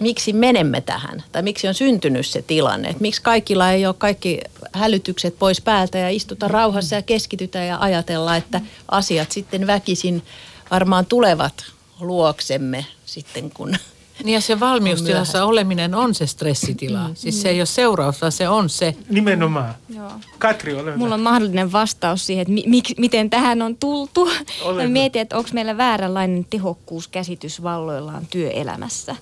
[0.00, 2.88] miksi menemme tähän tai miksi on syntynyt se tilanne.
[2.88, 4.40] Että miksi kaikilla ei ole kaikki
[4.72, 10.22] hälytykset pois päältä ja istuta rauhassa ja keskitytä ja ajatella, että asiat sitten väkisin
[10.70, 11.64] varmaan tulevat
[12.00, 13.76] luoksemme sitten, kun
[14.24, 17.08] niin ja se valmiustilassa oleminen on se stressitila.
[17.08, 18.94] Mm, siis se ei ole seuraus, vaan se on se.
[19.10, 19.74] Nimenomaan.
[19.94, 20.10] Joo.
[20.38, 24.30] Katri, ole Mulla on mahdollinen vastaus siihen, että mi- miten tähän on tultu.
[24.62, 29.16] Olen mietin, että onko meillä vääränlainen tehokkuuskäsitys valloillaan työelämässä.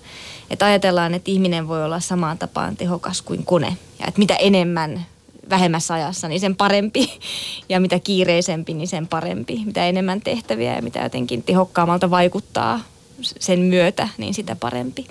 [0.51, 3.77] Että ajatellaan, että ihminen voi olla samaan tapaan tehokas kuin kone.
[4.01, 5.07] Ja että mitä enemmän
[5.51, 7.13] vähemmässä ajassa, niin sen parempi.
[7.69, 9.63] Ja mitä kiireisempi, niin sen parempi.
[9.65, 12.81] Mitä enemmän tehtäviä ja mitä jotenkin tehokkaammalta vaikuttaa
[13.21, 15.07] sen myötä, niin sitä parempi.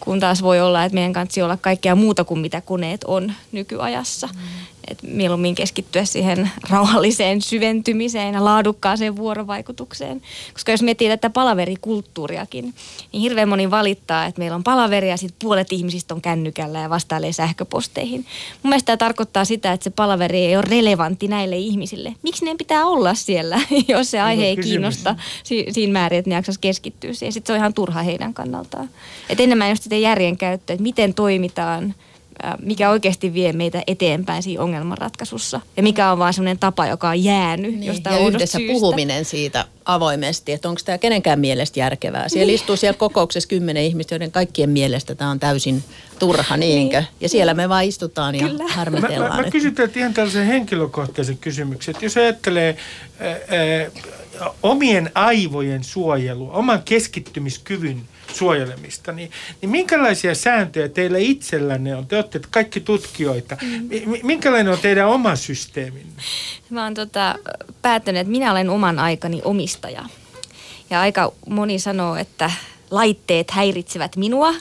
[0.00, 4.26] Kun taas voi olla, että meidän kanssa olla kaikkea muuta kuin mitä koneet on nykyajassa.
[4.26, 4.40] Mm.
[4.90, 10.22] Et mieluummin keskittyä siihen rauhalliseen syventymiseen ja laadukkaaseen vuorovaikutukseen.
[10.52, 12.74] Koska jos miettii tätä palaverikulttuuriakin,
[13.12, 16.90] niin hirveän moni valittaa, että meillä on palaveri ja sitten puolet ihmisistä on kännykällä ja
[16.90, 18.20] vastailee sähköposteihin.
[18.62, 22.14] Mun mielestä tämä tarkoittaa sitä, että se palaveri ei ole relevantti näille ihmisille.
[22.22, 26.34] Miksi ne pitää olla siellä, jos se aihe ei kiinnosta si- siinä määrin, että ne
[26.34, 27.32] jaksaisi keskittyä siihen.
[27.32, 28.90] Sitten se on ihan turha heidän kannaltaan.
[29.28, 31.94] Et enemmän just sitä järjen käyttöä, että miten toimitaan–
[32.62, 35.60] mikä oikeasti vie meitä eteenpäin siinä ongelmanratkaisussa.
[35.76, 38.72] Ja mikä on vain sellainen tapa, joka on jäänyt niin, jostain ja yhdessä syystä.
[38.72, 42.28] puhuminen siitä avoimesti, että onko tämä kenenkään mielestä järkevää.
[42.28, 42.54] Siellä niin.
[42.54, 45.84] istuu siellä kokouksessa kymmenen ihmistä, joiden kaikkien mielestä tämä on täysin
[46.18, 47.00] turha, niinkö?
[47.00, 47.08] Niin.
[47.20, 48.64] Ja siellä me vaan istutaan ja Kyllä.
[48.68, 49.30] harmitellaan.
[49.30, 52.76] Mä, mä, mä kysyn teiltä ihan tällaisen henkilökohtaisen kysymyksen, että jos ajattelee
[53.20, 59.30] ää, ää, omien aivojen suojelua, oman keskittymiskyvyn suojelemista, niin,
[59.62, 62.06] niin minkälaisia sääntöjä teillä itsellänne on?
[62.06, 63.56] Te olette kaikki tutkijoita.
[63.62, 63.88] Mm.
[64.22, 66.22] Minkälainen on teidän oma systeeminne?
[66.70, 67.34] Mä oon tota,
[67.82, 70.04] päättänyt, että minä olen oman aikani omistaja.
[70.90, 72.50] Ja aika moni sanoo, että
[72.90, 74.54] laitteet häiritsevät minua,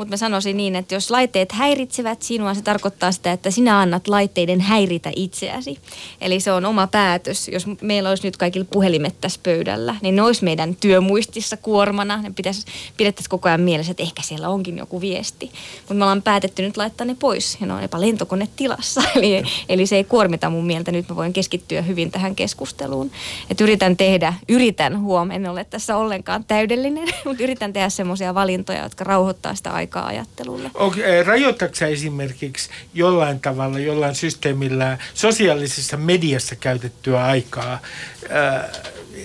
[0.00, 4.08] mutta mä sanoisin niin, että jos laitteet häiritsevät sinua, se tarkoittaa sitä, että sinä annat
[4.08, 5.78] laitteiden häiritä itseäsi.
[6.20, 7.48] Eli se on oma päätös.
[7.48, 12.22] Jos meillä olisi nyt kaikilla puhelimet tässä pöydällä, niin ne olisi meidän työmuistissa kuormana.
[12.22, 15.50] Ne pitäisi, pidettäisiin koko ajan mielessä, että ehkä siellä onkin joku viesti.
[15.78, 19.02] Mutta me ollaan päätetty nyt laittaa ne pois ja ne on jopa lentokonetilassa.
[19.16, 20.92] Eli, eli se ei kuormita mun mieltä.
[20.92, 23.10] Nyt mä voin keskittyä hyvin tähän keskusteluun.
[23.50, 28.82] Et yritän tehdä, yritän huomenna, en ole tässä ollenkaan täydellinen, mutta yritän tehdä semmoisia valintoja,
[28.82, 30.70] jotka rauhoittaa sitä aikaa aikaa ajattelulle.
[30.74, 38.82] Okay, rajoitatko esimerkiksi jollain tavalla, jollain systeemillä sosiaalisessa mediassa käytettyä aikaa äh,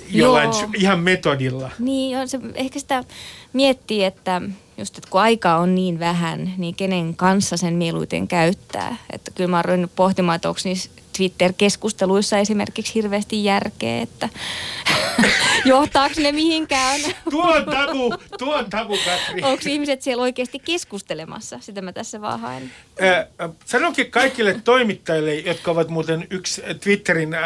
[0.10, 0.69] jollain Joo.
[0.75, 1.71] ihan metodilla?
[1.80, 3.04] Niin, on se, ehkä sitä
[3.54, 4.41] miettii, että
[4.78, 8.97] just, että kun aika on niin vähän, niin kenen kanssa sen mieluiten käyttää.
[9.10, 14.30] Että kyllä mä oon pohtimaan, että onko niissä Twitter-keskusteluissa esimerkiksi hirveästi järkeä, että
[15.65, 17.01] johtaako ne mihinkään.
[17.30, 19.41] Tuo on tabu, tuo on tabu, Katri.
[19.43, 21.60] Onko ihmiset siellä oikeasti keskustelemassa?
[21.60, 22.71] Sitä mä tässä vaan haen.
[23.04, 27.41] Äh, sanonkin kaikille toimittajille, jotka ovat muuten yksi Twitterin äh,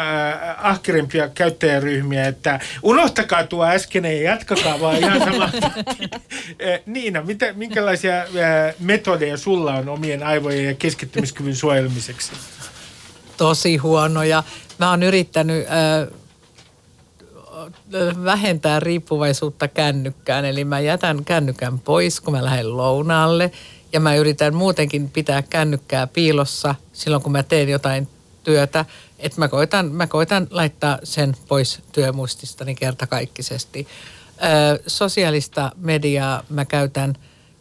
[0.66, 5.50] ahkerimpia käyttäjäryhmiä, että unohtakaa tuo äskeinen ja jatkakaa vaan ihan sama.
[6.86, 8.26] Niina, mitä, minkälaisia äh,
[8.78, 12.32] metodeja sulla on omien aivojen ja keskittymiskyvyn suojelmiseksi?
[13.40, 14.42] Tosi huonoja.
[14.78, 16.08] Mä oon yrittänyt äh,
[18.24, 20.44] vähentää riippuvaisuutta kännykkään.
[20.44, 23.50] Eli mä jätän kännykän pois, kun mä lähden lounaalle.
[23.92, 28.08] Ja mä yritän muutenkin pitää kännykkää piilossa silloin, kun mä teen jotain
[28.44, 28.84] työtä.
[29.18, 33.88] Että mä koitan, mä koitan laittaa sen pois työmuististani kertakaikkisesti.
[34.42, 37.14] Ö, sosiaalista mediaa mä käytän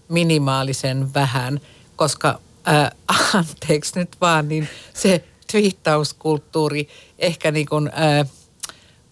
[0.10, 1.60] minimaalisen vähän,
[1.96, 2.96] koska ö,
[3.40, 6.88] anteeksi nyt vaan, niin se twiittauskulttuuri
[7.20, 8.26] ehkä niin kuin, ö,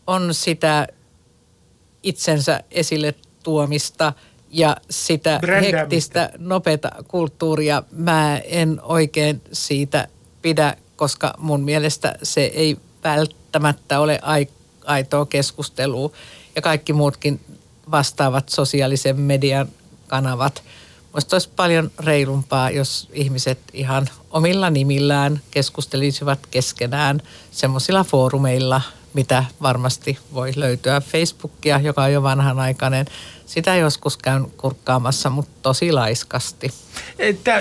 [0.07, 0.87] on sitä
[2.03, 4.13] itsensä esille tuomista
[4.49, 5.77] ja sitä Brändäämistä.
[5.77, 7.83] hektistä, nopeata kulttuuria.
[7.91, 10.07] Mä en oikein siitä
[10.41, 14.47] pidä, koska mun mielestä se ei välttämättä ole ai-
[14.85, 16.11] aitoa keskustelua.
[16.55, 17.39] Ja kaikki muutkin
[17.91, 19.67] vastaavat sosiaalisen median
[20.07, 20.63] kanavat.
[21.17, 28.81] Musta olisi paljon reilumpaa, jos ihmiset ihan omilla nimillään keskustelisivat keskenään semmoisilla foorumeilla,
[29.13, 31.01] mitä varmasti voi löytyä.
[31.01, 33.05] Facebookia, joka on jo vanhanaikainen,
[33.45, 36.69] sitä joskus käyn kurkkaamassa, mutta tosi laiskasti.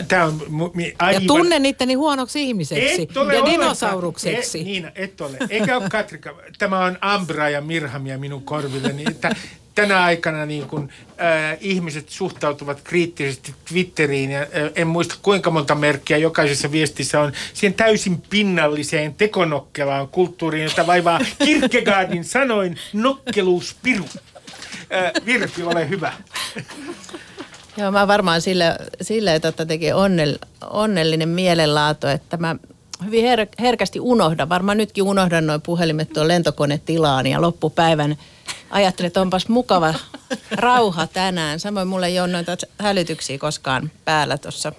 [0.09, 1.27] Tämä on mu- mi- Ja aivan...
[1.27, 3.53] tunnen itteni huonoksi ihmiseksi ja ollenkaan.
[3.53, 4.59] dinosaurukseksi.
[4.61, 5.39] Et, Niina, et ole.
[5.51, 6.35] Eikä ole Katrika.
[6.59, 9.05] Tämä on Ambra ja Mirhamia minun korvilleni.
[9.11, 9.37] Että
[9.77, 10.89] tänä aikana niin kun,
[11.21, 17.33] äh, ihmiset suhtautuvat kriittisesti Twitteriin ja äh, en muista kuinka monta merkkiä jokaisessa viestissä on
[17.55, 24.05] siihen täysin pinnalliseen tekonokkelaan kulttuuriin, jota vaivaa Kierkegaardin sanoin nokkeluuspiru.
[24.93, 26.13] Äh, Virpi, ole hyvä.
[27.79, 30.35] Joo, mä varmaan sille, sille tota teki onnell,
[30.71, 32.57] onnellinen mielenlaatu, että mä
[33.05, 38.17] hyvin her, herkästi unohdan, varmaan nytkin unohdan noin puhelimet tuon lentokonetilaan ja loppupäivän
[38.71, 39.95] ajattelin, että onpas mukava
[40.51, 41.61] rauha tänään.
[41.61, 44.73] Samoin mulle ei ole noita hälytyksiä koskaan päällä tuossa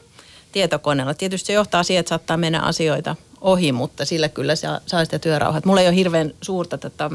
[0.52, 1.14] tietokoneella.
[1.14, 5.20] Tietysti se johtaa siihen, että saattaa mennä asioita ohi, mutta sillä kyllä saa, saa sitä
[5.20, 5.62] työrauhaa.
[5.66, 7.12] Mulla ei ole hirveän suurta, tota,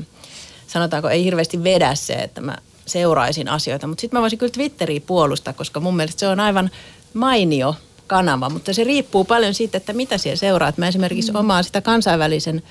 [0.67, 3.87] sanotaanko ei hirveästi vedä se, että mä seuraisin asioita.
[3.87, 6.71] Mutta sitten mä voisin kyllä Twitteriä puolustaa, koska mun mielestä se on aivan
[7.15, 7.75] mainio
[8.07, 10.79] kanava, mutta se riippuu paljon siitä, että mitä siellä seuraat.
[10.79, 11.39] Mä esimerkiksi mm.
[11.39, 12.63] omaan sitä kansainvälisen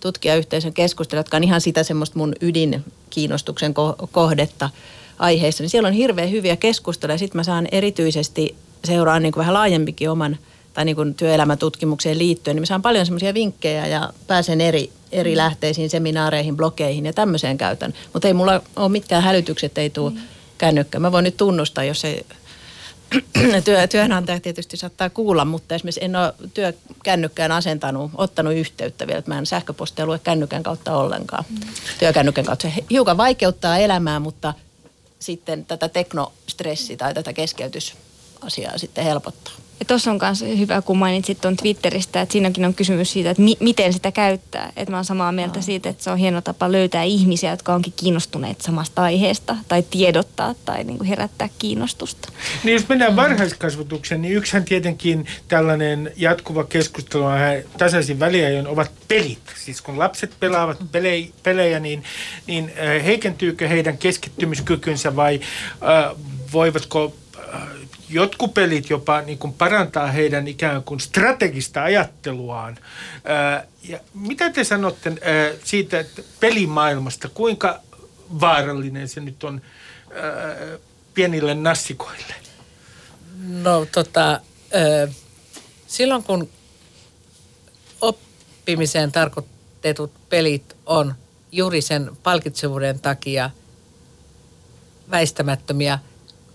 [0.00, 4.70] tutkijayhteisön keskustelua, jotka on ihan sitä semmoista mun ydinkiinnostuksen ko- kohdetta
[5.18, 7.18] aiheessa, niin siellä on hirveän hyviä keskusteluja.
[7.18, 10.38] Sitten mä saan erityisesti seuraa niin kuin vähän laajempikin oman
[10.74, 15.36] tai niin kuin työelämätutkimukseen liittyen, niin mä saan paljon semmoisia vinkkejä ja pääsen eri, eri
[15.36, 17.94] lähteisiin, seminaareihin, blogeihin ja tämmöiseen käytän.
[18.12, 20.12] Mutta ei mulla ole mitkään hälytykset, ei tule
[20.58, 21.02] kännykkään.
[21.02, 22.26] Mä voin nyt tunnustaa, jos ei
[23.64, 29.30] työ, työnantaja tietysti saattaa kuulla, mutta esimerkiksi en ole työkännykkään asentanut, ottanut yhteyttä vielä, että
[29.30, 31.44] mä en sähköpostia lue kännykän kautta ollenkaan.
[31.50, 31.60] Mm.
[31.98, 34.54] Työkännykän kautta se hiukan vaikeuttaa elämää, mutta
[35.18, 39.54] sitten tätä teknostressi tai tätä keskeytysasiaa sitten helpottaa.
[39.80, 43.42] Ja tuossa on myös hyvä, kun mainitsit tuon Twitteristä, että siinäkin on kysymys siitä, että
[43.42, 44.72] mi- miten sitä käyttää.
[44.76, 45.62] Että mä oon samaa mieltä no.
[45.62, 50.54] siitä, että se on hieno tapa löytää ihmisiä, jotka onkin kiinnostuneet samasta aiheesta tai tiedottaa
[50.64, 52.28] tai niin kuin herättää kiinnostusta.
[52.64, 57.38] Niin jos mennään varhaiskasvatukseen, niin yksihän tietenkin tällainen jatkuva keskustelu on
[57.78, 59.38] tasaisin väliajoin ovat pelit.
[59.64, 62.04] Siis kun lapset pelaavat pelejä, pelejä niin,
[62.46, 65.40] niin äh, heikentyykö heidän keskittymiskykynsä vai
[65.82, 66.16] äh,
[66.52, 67.14] voivatko
[67.54, 67.60] äh,
[68.10, 72.78] jotkut pelit jopa niin kuin parantaa heidän ikään kuin strategista ajatteluaan.
[73.24, 77.80] Ää, ja mitä te sanotte ää, siitä että pelimaailmasta, kuinka
[78.40, 79.62] vaarallinen se nyt on
[80.14, 80.78] ää,
[81.14, 82.34] pienille nassikoille?
[83.48, 84.40] No tota,
[84.74, 85.08] ö,
[85.86, 86.48] silloin kun
[88.00, 91.14] oppimiseen tarkoitetut pelit on
[91.52, 93.50] juuri sen palkitsevuuden takia
[95.10, 95.98] väistämättömiä,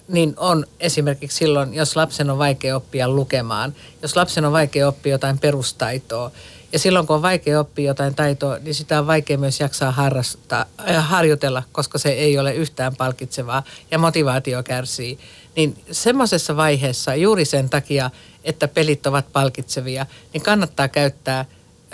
[0.07, 5.11] niin on esimerkiksi silloin, jos lapsen on vaikea oppia lukemaan, jos lapsen on vaikea oppia
[5.11, 6.31] jotain perustaitoa,
[6.71, 10.65] ja silloin kun on vaikea oppia jotain taitoa, niin sitä on vaikea myös jaksaa harrastaa,
[10.89, 15.19] äh, harjoitella, koska se ei ole yhtään palkitsevaa ja motivaatio kärsii.
[15.55, 18.11] Niin semmoisessa vaiheessa juuri sen takia,
[18.43, 21.39] että pelit ovat palkitsevia, niin kannattaa käyttää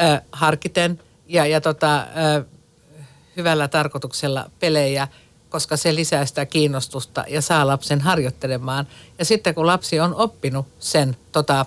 [0.01, 2.45] äh, harkiten ja, ja tota, äh,
[3.37, 5.07] hyvällä tarkoituksella pelejä,
[5.51, 8.87] koska se lisää sitä kiinnostusta ja saa lapsen harjoittelemaan.
[9.19, 11.65] Ja sitten kun lapsi on oppinut sen tota,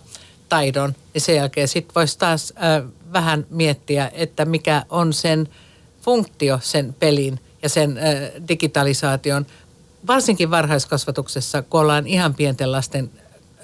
[0.49, 5.49] taidon, niin sen jälkeen sitten voisi taas äh, vähän miettiä, että mikä on sen
[6.03, 9.47] funktio sen pelin ja sen äh, digitalisaation,
[10.07, 13.11] varsinkin varhaiskasvatuksessa, kun ollaan ihan pienten lasten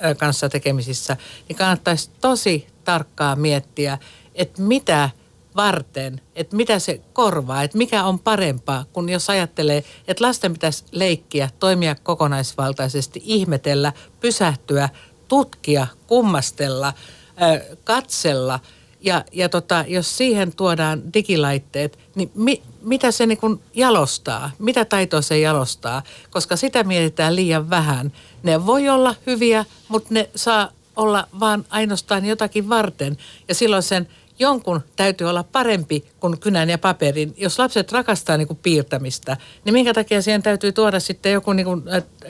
[0.04, 1.16] äh, kanssa tekemisissä,
[1.48, 3.98] niin kannattaisi tosi tarkkaa miettiä,
[4.34, 5.10] että mitä
[5.56, 10.84] varten, että mitä se korvaa, että mikä on parempaa, kun jos ajattelee, että lasten pitäisi
[10.92, 14.88] leikkiä, toimia kokonaisvaltaisesti, ihmetellä, pysähtyä,
[15.28, 16.92] tutkia, kummastella,
[17.84, 18.60] katsella
[19.02, 24.50] Ja, ja tota, jos siihen tuodaan digilaitteet, niin mi, mitä se niin jalostaa?
[24.58, 26.02] Mitä taitoa se jalostaa?
[26.30, 28.12] Koska sitä mietitään liian vähän.
[28.42, 33.16] Ne voi olla hyviä, mutta ne saa olla vaan ainoastaan jotakin varten.
[33.48, 34.08] Ja silloin sen
[34.40, 37.34] jonkun täytyy olla parempi kuin kynän ja paperin.
[37.36, 41.66] Jos lapset rakastaa niin kuin piirtämistä, niin minkä takia siihen täytyy tuoda sitten joku niin
[41.66, 41.82] kuin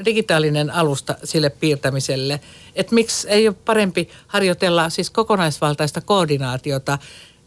[0.05, 2.40] digitaalinen alusta sille piirtämiselle?
[2.75, 6.99] Että miksi ei ole parempi harjoitella siis kokonaisvaltaista koordinaatiota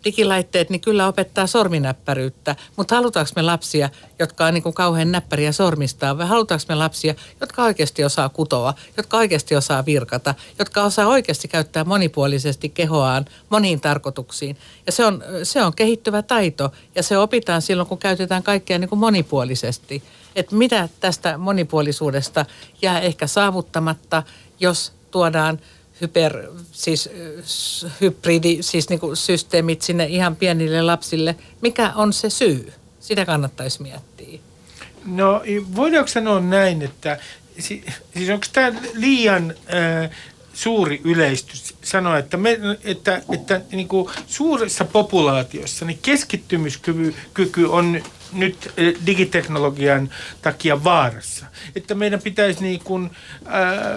[0.04, 3.90] digilaitteet niin kyllä opettaa sorminäppäryyttä, mutta halutaanko me lapsia,
[4.20, 8.74] jotka on niin kuin kauhean näppäriä sormistaan, vai halutaanko me lapsia, jotka oikeasti osaa kutoa,
[8.98, 14.58] jotka oikeasti osaa virkata, jotka osaa oikeasti käyttää monipuolisesti kehoaan moniin tarkoituksiin.
[14.86, 18.90] Ja se on, se on kehittyvä taito ja se opitaan silloin, kun käytetään kaikkea niin
[18.90, 20.04] kuin monipuolisesti.
[20.36, 22.46] Että mitä tästä monipuolisuudesta
[22.82, 24.24] jää ehkä saavuttamatta,
[24.60, 25.60] jos tuodaan–
[26.02, 27.10] hyper, siis
[28.02, 31.36] hybridi, siis niin kuin systeemit sinne ihan pienille lapsille.
[31.62, 32.74] Mikä on se syy?
[33.00, 34.40] Sitä kannattaisi miettiä.
[35.06, 35.42] No
[35.76, 37.20] voidaanko sanoa näin, että
[37.60, 40.10] siis onko tämä liian äh,
[40.54, 48.74] suuri yleistys sanoa, että, me, että, että niin kuin suuressa populaatiossa niin keskittymiskyky on nyt
[48.78, 50.10] eh, digiteknologian
[50.42, 51.46] takia vaarassa.
[51.76, 53.12] Että meidän pitäisi niin kuin,
[53.46, 53.96] ää,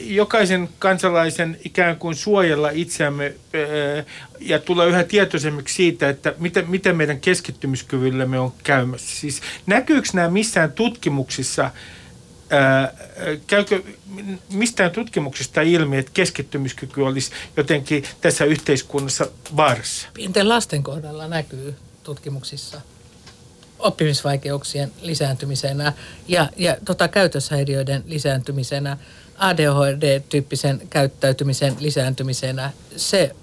[0.00, 4.04] jokaisen kansalaisen ikään kuin suojella itseämme ää,
[4.40, 9.20] ja tulla yhä tietoisemmiksi siitä, että miten, miten meidän keskittymiskyvyllemme on käymässä.
[9.20, 11.70] Siis näkyykö nämä missään tutkimuksissa
[12.52, 12.92] Ää,
[13.46, 13.82] käykö
[14.52, 20.08] mistään tutkimuksista ilmi, että keskittymiskyky olisi jotenkin tässä yhteiskunnassa vaarassa?
[20.14, 22.80] Pienten lasten kohdalla näkyy tutkimuksissa
[23.80, 25.92] oppimisvaikeuksien lisääntymisenä
[26.28, 28.96] ja, ja tota, käytöshäiriöiden lisääntymisenä,
[29.38, 32.70] ADHD-tyyppisen käyttäytymisen lisääntymisenä.
[32.96, 33.34] Se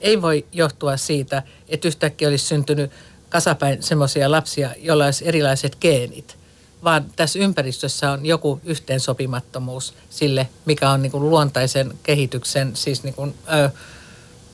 [0.00, 2.90] ei voi johtua siitä, että yhtäkkiä olisi syntynyt
[3.28, 6.36] kasapäin semmoisia lapsia, joilla olisi erilaiset geenit,
[6.84, 13.14] vaan tässä ympäristössä on joku yhteensopimattomuus sille, mikä on niin kuin luontaisen kehityksen siis niin
[13.14, 13.70] kuin, ö,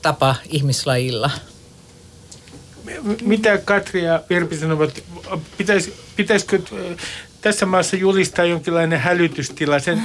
[0.01, 1.31] tapa ihmislajilla
[3.21, 5.03] mitä Katri ja Virpi sanovat,
[5.57, 6.59] pitäis, pitäisikö
[7.41, 10.01] tässä maassa julistaa jonkinlainen hälytystila sen,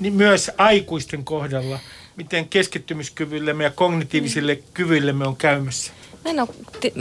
[0.00, 1.78] niin myös aikuisten kohdalla,
[2.16, 5.92] miten keskittymiskyvyllemme ja kognitiivisille kyvyillemme on käymässä?
[6.32, 6.48] No,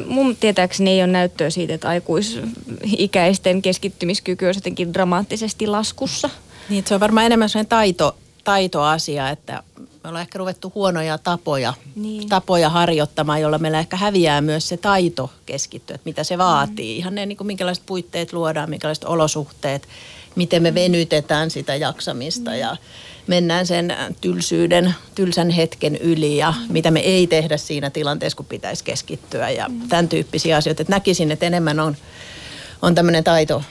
[0.05, 6.29] mun tietääkseni ei ole näyttöä siitä, että aikuisikäisten keskittymiskyky on jotenkin dramaattisesti laskussa.
[6.69, 11.73] Niin, se on varmaan enemmän sellainen taito, taitoasia, että me ollaan ehkä ruvettu huonoja tapoja,
[11.95, 12.29] niin.
[12.29, 16.93] tapoja harjoittamaan, jolla meillä ehkä häviää myös se taito keskittyä, että mitä se vaatii.
[16.93, 16.99] Mm.
[16.99, 19.87] Ihan ne, niin kuin minkälaiset puitteet luodaan, minkälaiset olosuhteet,
[20.35, 20.75] miten me mm.
[20.75, 22.57] venytetään sitä jaksamista mm.
[22.57, 22.77] ja
[23.27, 26.73] mennään sen tylsyyden, tylsän hetken yli ja mm.
[26.73, 29.87] mitä me ei tehdä siinä tilanteessa, kun pitäisi keskittyä ja mm.
[29.89, 30.81] tämän tyyppisiä asioita.
[30.81, 31.97] Että näkisin, että enemmän on,
[32.81, 33.63] on tämmöinen taito,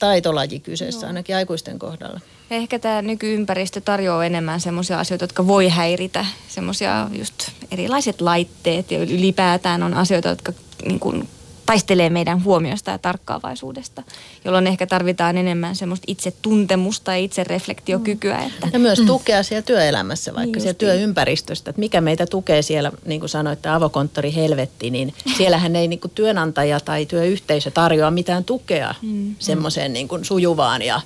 [0.00, 1.06] taitolaji kyseessä, no.
[1.06, 2.20] ainakin aikuisten kohdalla.
[2.50, 6.26] Ehkä tämä nykyympäristö tarjoaa enemmän semmoisia asioita, jotka voi häiritä.
[6.48, 7.34] Semmoisia just
[7.70, 10.52] erilaiset laitteet ja ylipäätään on asioita, jotka
[10.84, 11.28] niin kuin,
[11.66, 14.02] taistelee meidän huomiosta ja tarkkaavaisuudesta,
[14.44, 18.36] jolloin ehkä tarvitaan enemmän semmoista itsetuntemusta ja itsereflektiokykyä.
[18.36, 18.46] Mm.
[18.46, 18.68] Että...
[18.72, 23.20] Ja myös tukea siellä työelämässä, vaikka niin siellä työympäristöstä, että mikä meitä tukee siellä, niin
[23.20, 28.94] kuin sanoitte, avokonttori helvetti, niin siellähän ei niin kuin työnantaja tai työyhteisö tarjoa mitään tukea
[29.02, 29.34] mm.
[29.38, 31.00] semmoiseen niin kuin sujuvaan ja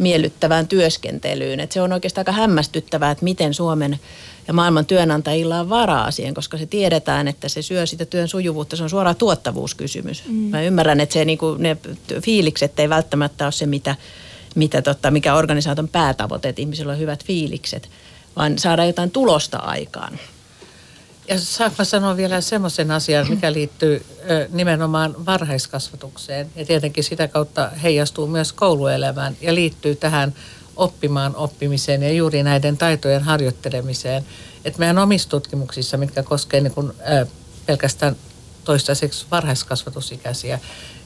[0.00, 1.60] miellyttävään työskentelyyn.
[1.60, 3.98] Et se on oikeastaan aika hämmästyttävää, että miten Suomen
[4.48, 8.76] ja maailman työnantajilla on varaa siihen, koska se tiedetään, että se syö sitä työn sujuvuutta.
[8.76, 10.22] Se on suoraan tuottavuuskysymys.
[10.26, 10.34] Mm.
[10.34, 11.76] Mä ymmärrän, että se, niinku, ne
[12.22, 13.96] fiilikset ei välttämättä ole se, mitä,
[14.54, 17.88] mitä tota, mikä organisaation päätavoite, että ihmisillä on hyvät fiilikset,
[18.36, 20.18] vaan saada jotain tulosta aikaan.
[21.30, 24.06] Ja saanko sanoa vielä semmoisen asian, mikä liittyy
[24.48, 30.34] nimenomaan varhaiskasvatukseen ja tietenkin sitä kautta heijastuu myös kouluelämään ja liittyy tähän
[30.76, 34.26] oppimaan oppimiseen ja juuri näiden taitojen harjoittelemiseen.
[34.64, 36.92] Että meidän omissa tutkimuksissa, mitkä koskevat niin kuin,
[37.66, 38.16] pelkästään
[38.64, 40.58] toistaiseksi varhaiskasvatusikäisiä,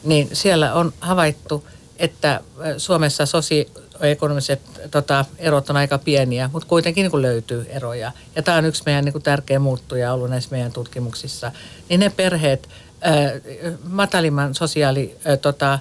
[0.05, 2.41] niin siellä on havaittu, että
[2.79, 3.69] Suomessa sosi,
[4.01, 4.61] ekonomiset
[4.91, 8.13] tota, erot on aika pieniä, mutta kuitenkin niin kuin löytyy eroja.
[8.37, 11.53] Ja tämä on yksi meidän niin kuin tärkeä muuttuja ollut näissä meidän tutkimuksissa.
[11.89, 12.69] Niin ne perheet,
[13.01, 13.15] ää,
[13.89, 15.79] matalimman sosiaali, ää, tota,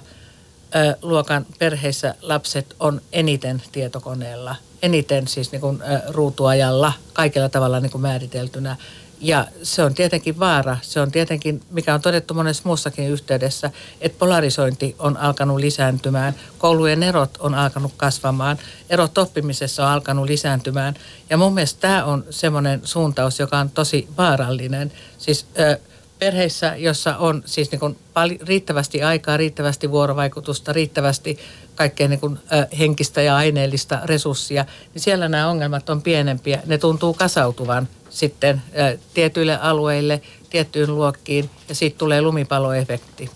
[0.72, 5.78] ää, luokan perheissä lapset on eniten tietokoneella, eniten siis niin kuin,
[6.08, 8.76] ruutuajalla, kaikilla tavalla niin kuin määriteltynä.
[9.24, 10.76] Ja se on tietenkin vaara.
[10.82, 13.70] Se on tietenkin, mikä on todettu monessa muussakin yhteydessä,
[14.00, 16.34] että polarisointi on alkanut lisääntymään.
[16.58, 18.58] Koulujen erot on alkanut kasvamaan.
[18.90, 20.94] Erot oppimisessa on alkanut lisääntymään.
[21.30, 24.92] Ja mun mielestä tämä on semmoinen suuntaus, joka on tosi vaarallinen.
[25.18, 25.78] Siis ö,
[26.18, 31.38] perheissä, jossa on siis niin kuin pal- riittävästi aikaa, riittävästi vuorovaikutusta, riittävästi
[31.74, 34.64] kaikkea niin kuin, ö, henkistä ja aineellista resurssia,
[34.94, 36.62] niin siellä nämä ongelmat on pienempiä.
[36.66, 38.62] Ne tuntuu kasautuvan sitten
[39.14, 43.30] tietyille alueille, tiettyyn luokkiin ja siitä tulee lumipaloefekti.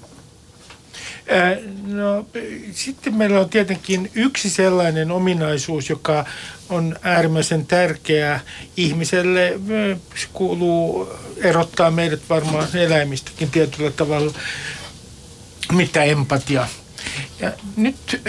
[1.87, 2.27] No,
[2.73, 6.25] sitten meillä on tietenkin yksi sellainen ominaisuus, joka
[6.69, 8.41] on äärimmäisen tärkeä
[8.77, 9.55] ihmiselle.
[10.15, 14.33] Se kuuluu erottaa meidät varmaan eläimistäkin tietyllä tavalla,
[15.73, 16.69] mitä empatia.
[17.41, 18.23] Ja nyt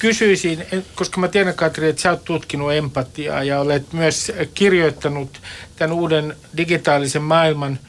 [0.00, 5.40] kysyisin, koska mä tiedän Katri, että sä oot tutkinut empatiaa ja olet myös kirjoittanut
[5.76, 7.78] tämän uuden digitaalisen maailman–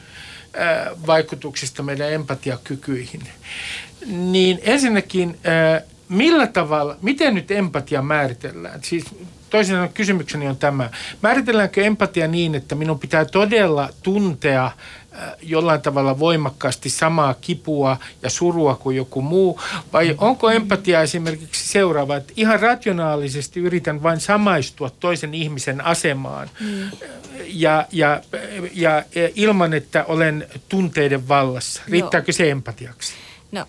[1.06, 3.22] vaikutuksista meidän empatiakykyihin.
[4.06, 5.38] Niin ensinnäkin,
[6.08, 8.82] millä tavalla, miten nyt empatia määritellään?
[8.82, 9.04] Siis
[9.50, 10.90] toisin kysymykseni on tämä.
[11.22, 14.70] Määritelläänkö empatia niin, että minun pitää todella tuntea
[15.42, 19.60] jollain tavalla voimakkaasti samaa kipua ja surua kuin joku muu?
[19.92, 26.90] Vai onko empatia esimerkiksi seuraava, että ihan rationaalisesti yritän vain samaistua toisen ihmisen asemaan mm.
[27.46, 28.20] ja, ja,
[28.74, 29.04] ja,
[29.34, 31.82] ilman, että olen tunteiden vallassa?
[31.88, 32.36] Riittääkö Joo.
[32.36, 33.12] se empatiaksi?
[33.52, 33.66] No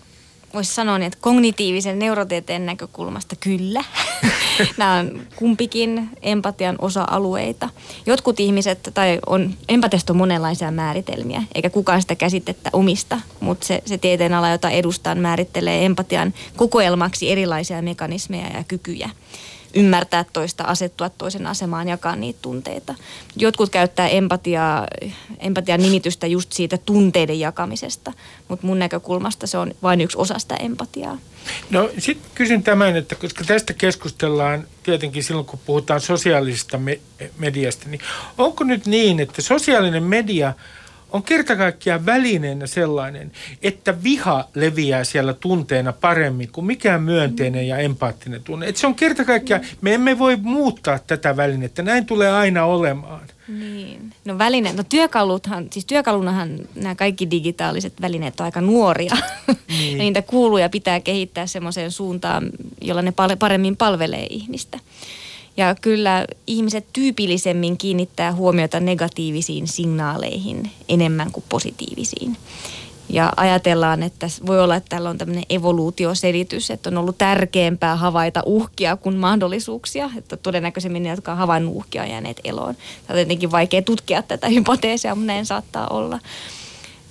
[0.54, 3.84] voisi sanoa niin, että kognitiivisen neurotieteen näkökulmasta kyllä.
[4.78, 7.68] Nämä on kumpikin empatian osa-alueita.
[8.06, 13.82] Jotkut ihmiset, tai on, empatiasta on monenlaisia määritelmiä, eikä kukaan sitä käsitettä omista, mutta se,
[13.86, 19.10] se tieteenala, jota edustan, määrittelee empatian kokoelmaksi erilaisia mekanismeja ja kykyjä
[19.74, 22.94] ymmärtää toista, asettua toisen asemaan, jakaa niitä tunteita.
[23.36, 24.86] Jotkut käyttää empatiaa,
[25.38, 28.12] empatian nimitystä just siitä tunteiden jakamisesta,
[28.48, 31.18] mutta mun näkökulmasta se on vain yksi osa sitä empatiaa.
[31.70, 37.00] No sitten kysyn tämän, että koska tästä keskustellaan tietenkin silloin, kun puhutaan sosiaalisesta me-
[37.38, 38.00] mediasta, niin
[38.38, 40.52] onko nyt niin, että sosiaalinen media–
[41.14, 48.42] on kertakaikkiaan välineenä sellainen, että viha leviää siellä tunteena paremmin kuin mikään myönteinen ja empaattinen
[48.42, 48.66] tunne.
[48.66, 53.20] Että se on kertakaikkiaan, me emme voi muuttaa tätä välinettä, näin tulee aina olemaan.
[53.48, 54.12] Niin.
[54.24, 59.16] No väline, no työkaluthan, siis työkalunahan nämä kaikki digitaaliset välineet on aika nuoria.
[59.68, 59.98] Niin.
[60.04, 62.50] niitä kuuluu ja pitää kehittää semmoiseen suuntaan,
[62.80, 64.78] jolla ne paremmin palvelee ihmistä.
[65.56, 72.36] Ja kyllä ihmiset tyypillisemmin kiinnittää huomiota negatiivisiin signaaleihin enemmän kuin positiivisiin.
[73.08, 78.42] Ja ajatellaan, että voi olla, että tällä on tämmöinen evoluutioselitys, että on ollut tärkeämpää havaita
[78.46, 80.10] uhkia kuin mahdollisuuksia.
[80.16, 82.74] Että todennäköisemmin ne, jotka on havainnut uhkia, on jääneet eloon.
[82.74, 86.18] Tämä on tietenkin vaikea tutkia tätä hypoteesia, mutta näin saattaa olla.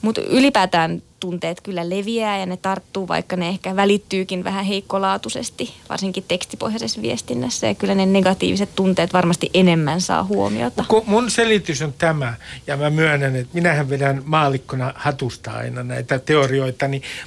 [0.01, 6.23] Mutta ylipäätään tunteet kyllä leviää ja ne tarttuu, vaikka ne ehkä välittyykin vähän heikkolaatuisesti, varsinkin
[6.27, 7.67] tekstipohjaisessa viestinnässä.
[7.67, 10.85] Ja kyllä ne negatiiviset tunteet varmasti enemmän saa huomiota.
[11.05, 12.33] Mun selitys on tämä,
[12.67, 16.85] ja mä myönnän, että minähän vedän maalikkona hatusta aina näitä teorioita,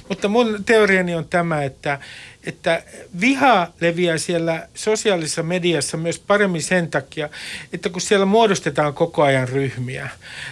[0.09, 1.99] mutta mun teoriani on tämä, että
[2.47, 2.83] että
[3.21, 7.29] viha leviää siellä sosiaalisessa mediassa myös paremmin sen takia,
[7.73, 10.09] että kun siellä muodostetaan koko ajan ryhmiä,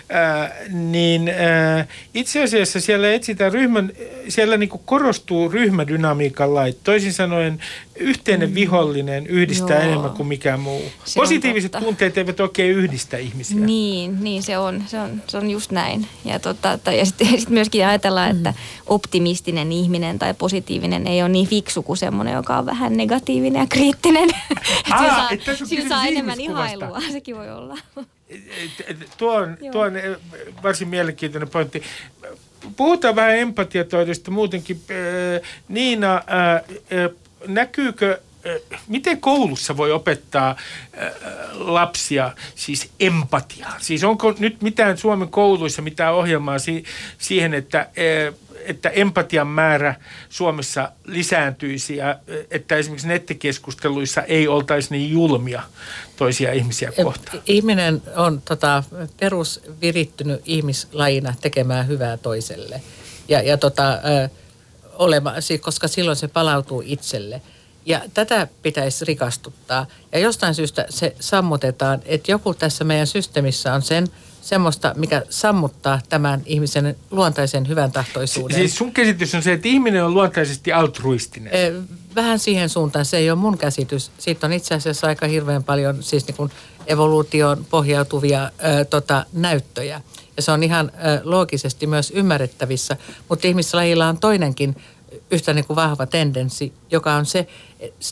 [0.09, 3.91] ää, niin ää, itse asiassa siellä etsitään ryhmän,
[4.29, 6.77] siellä niin korostuu ryhmädynamiikan lait.
[6.83, 7.59] Toisin sanoen
[7.95, 8.55] yhteinen mm.
[8.55, 9.89] vihollinen yhdistää Joo.
[9.89, 10.81] enemmän kuin mikään muu.
[11.05, 13.59] Se Positiiviset tunteet eivät oikein yhdistä ihmisiä.
[13.59, 16.07] Niin, niin se, on, se, on, se on just näin.
[16.25, 18.37] Ja, tota, ja sitten sit myöskin ajatellaan, mm.
[18.37, 18.53] että
[18.87, 23.67] optimistinen ihminen tai positiivinen ei ole niin fiksu kuin semmoinen, joka on vähän negatiivinen ja
[23.69, 24.29] kriittinen.
[24.91, 27.77] Aa, saa, että sillä saa enemmän ihailua, sekin voi olla.
[29.17, 29.93] Tuo on, tuo on
[30.63, 31.83] varsin mielenkiintoinen pointti.
[32.77, 34.81] Puhutaan vähän empatiatoidosta muutenkin.
[35.67, 36.21] Niina,
[37.47, 38.19] näkyykö
[38.87, 40.55] miten koulussa voi opettaa
[41.53, 43.75] lapsia siis empatiaa?
[43.79, 46.57] Siis onko nyt mitään Suomen kouluissa mitään ohjelmaa
[47.17, 47.89] siihen, että
[48.65, 49.95] että empatian määrä
[50.29, 52.19] Suomessa lisääntyisi ja
[52.51, 55.61] että esimerkiksi nettikeskusteluissa ei oltaisi niin julmia
[56.17, 57.41] toisia ihmisiä kohtaan?
[57.45, 58.83] Ihminen on tota,
[59.19, 62.81] perusvirittynyt ihmislajina tekemään hyvää toiselle.
[63.27, 64.29] Ja, ja tota, ö,
[64.93, 67.41] olema, koska silloin se palautuu itselle.
[67.85, 69.85] Ja tätä pitäisi rikastuttaa.
[70.11, 74.07] Ja jostain syystä se sammutetaan, että joku tässä meidän systeemissä on sen–
[74.45, 78.57] semmoista, mikä sammuttaa tämän ihmisen luontaisen hyvän tahtoisuuden.
[78.57, 81.53] Siis sun käsitys on se, että ihminen on luontaisesti altruistinen.
[82.15, 84.11] vähän siihen suuntaan, se ei ole mun käsitys.
[84.17, 86.51] Siitä on itse asiassa aika hirveän paljon siis niin kuin
[86.87, 90.01] evoluutioon pohjautuvia ö, tota, näyttöjä.
[90.37, 92.97] Ja se on ihan ö, loogisesti myös ymmärrettävissä,
[93.29, 94.75] mutta ihmislajilla on toinenkin
[95.31, 97.47] yhtä niin kuin vahva tendenssi, joka on se,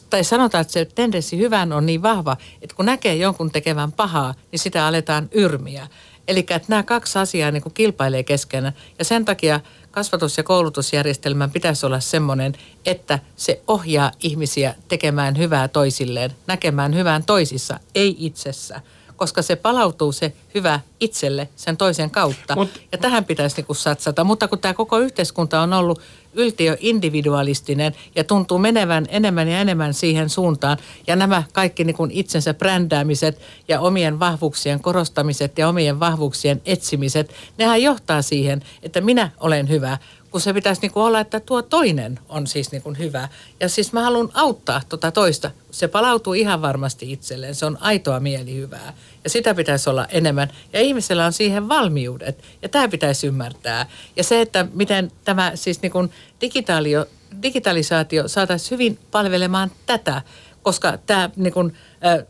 [0.10, 4.34] tai sanotaan, että se tendenssi hyvään on niin vahva, että kun näkee jonkun tekevän pahaa,
[4.52, 5.88] niin sitä aletaan yrmiä.
[6.28, 8.74] Eli että nämä kaksi asiaa niin kuin kilpailee keskenään.
[9.00, 9.60] Ja sen takia
[9.92, 12.54] kasvatus- ja koulutusjärjestelmän pitäisi olla semmoinen,
[12.86, 18.82] että se ohjaa ihmisiä tekemään hyvää toisilleen, näkemään hyvään toisissa, ei itsessä
[19.16, 22.56] koska se palautuu se hyvä itselle sen toisen kautta.
[22.56, 24.24] Mut, ja tähän pitäisi niinku satsata.
[24.24, 26.02] Mutta kun tämä koko yhteiskunta on ollut
[26.34, 30.78] yltiö individualistinen ja tuntuu menevän enemmän ja enemmän siihen suuntaan.
[31.08, 37.34] Ja nämä kaikki niin kuin itsensä brändäämiset ja omien vahvuuksien korostamiset ja omien vahvuuksien etsimiset,
[37.58, 39.98] nehän johtaa siihen, että minä olen hyvä,
[40.34, 43.30] kun se pitäisi niin kuin olla, että tuo toinen on siis niin kuin hyvä.
[43.60, 45.52] Ja siis mä haluan auttaa tuota toista.
[45.72, 47.56] Se palautuu ihan varmasti itselleen.
[47.56, 48.94] Se on aitoa mielihyvää.
[49.24, 50.50] Ja sitä pitäisi olla enemmän.
[50.74, 52.44] Ja ihmisellä on siihen valmiudet.
[52.62, 53.86] Ja tämä pitäisi ymmärtää.
[54.16, 56.12] Ja se, että miten tämä siis niin kuin
[56.42, 57.06] digitaalio,
[57.44, 60.22] digitalisaatio saataisiin hyvin palvelemaan tätä,
[60.64, 61.74] koska tämä niin kuin,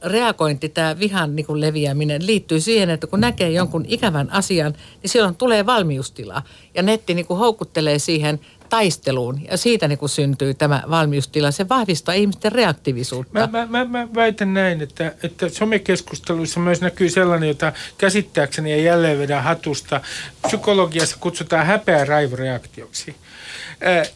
[0.04, 5.10] reagointi, tämä vihan niin kuin leviäminen liittyy siihen, että kun näkee jonkun ikävän asian, niin
[5.10, 6.42] silloin tulee valmiustila.
[6.76, 11.52] Ja netti niin kuin houkuttelee siihen taisteluun ja siitä niin kuin syntyy tämä valmiustila.
[11.52, 13.40] Se vahvistaa ihmisten reaktiivisuutta.
[13.40, 18.78] Mä, mä, mä, mä väitän näin, että, että somekeskusteluissa myös näkyy sellainen, jota käsittääkseni ja
[18.78, 20.02] jälleen vedän hatusta.
[20.48, 23.16] Psykologiassa kutsutaan häpeä raivoreaktioksi.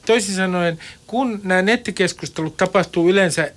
[0.06, 3.52] Toisin sanoen, kun nämä nettikeskustelut tapahtuu yleensä ää,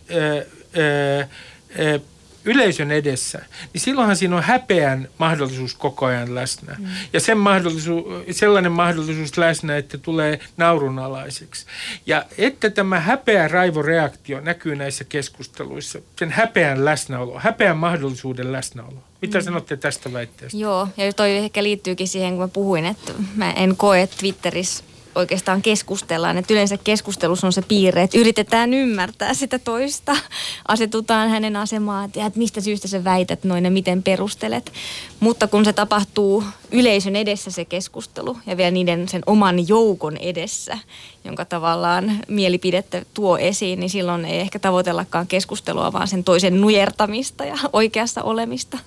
[1.78, 2.00] ää,
[2.44, 3.38] yleisön edessä,
[3.72, 6.76] niin silloinhan siinä on häpeän mahdollisuus koko ajan läsnä.
[6.78, 6.86] Mm.
[7.12, 11.66] Ja sen mahdollisuus, sellainen mahdollisuus läsnä, että tulee naurunalaiseksi.
[12.06, 19.02] Ja että tämä häpeä raivoreaktio näkyy näissä keskusteluissa, sen häpeän läsnäolo, häpeän mahdollisuuden läsnäolo.
[19.22, 19.44] Mitä mm.
[19.44, 20.58] sanotte tästä väitteestä?
[20.58, 24.84] Joo, ja toi ehkä liittyykin siihen, kun mä puhuin, että mä en koe Twitterissä
[25.14, 26.36] oikeastaan keskustellaan.
[26.36, 30.16] Että yleensä keskustelussa on se piirre, että yritetään ymmärtää sitä toista.
[30.68, 34.72] Asetutaan hänen asemaan, että, mistä syystä sä väität noin ja miten perustelet.
[35.20, 40.78] Mutta kun se tapahtuu yleisön edessä se keskustelu ja vielä niiden sen oman joukon edessä,
[41.24, 47.44] jonka tavallaan mielipidettä tuo esiin, niin silloin ei ehkä tavoitellakaan keskustelua, vaan sen toisen nujertamista
[47.44, 48.78] ja oikeassa olemista.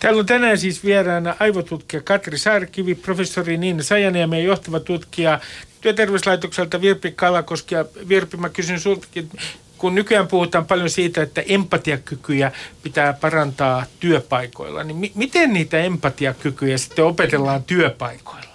[0.00, 5.40] Täällä on tänään siis vieraana aivotutkija Katri Saarkivi, professori Niina Sajaniemi ja johtava tutkija
[5.80, 7.74] työterveyslaitokselta Virpi Kalakoski.
[7.74, 9.30] Ja Virpi, mä kysyn sultakin,
[9.78, 16.78] kun nykyään puhutaan paljon siitä, että empatiakykyjä pitää parantaa työpaikoilla, niin mi- miten niitä empatiakykyjä
[16.78, 18.51] sitten opetellaan työpaikoilla?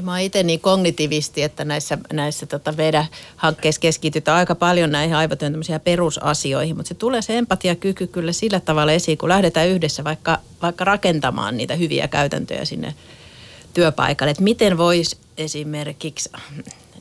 [0.00, 5.60] Mä oon itse niin kognitivisti, että näissä, näissä tota VEDä-hankkeissa keskitytään aika paljon näihin aivotyön
[5.84, 10.84] perusasioihin, mutta se tulee se empatiakyky kyllä sillä tavalla esiin, kun lähdetään yhdessä vaikka, vaikka
[10.84, 12.94] rakentamaan niitä hyviä käytäntöjä sinne
[13.74, 14.30] työpaikalle.
[14.30, 16.30] Että miten voisi esimerkiksi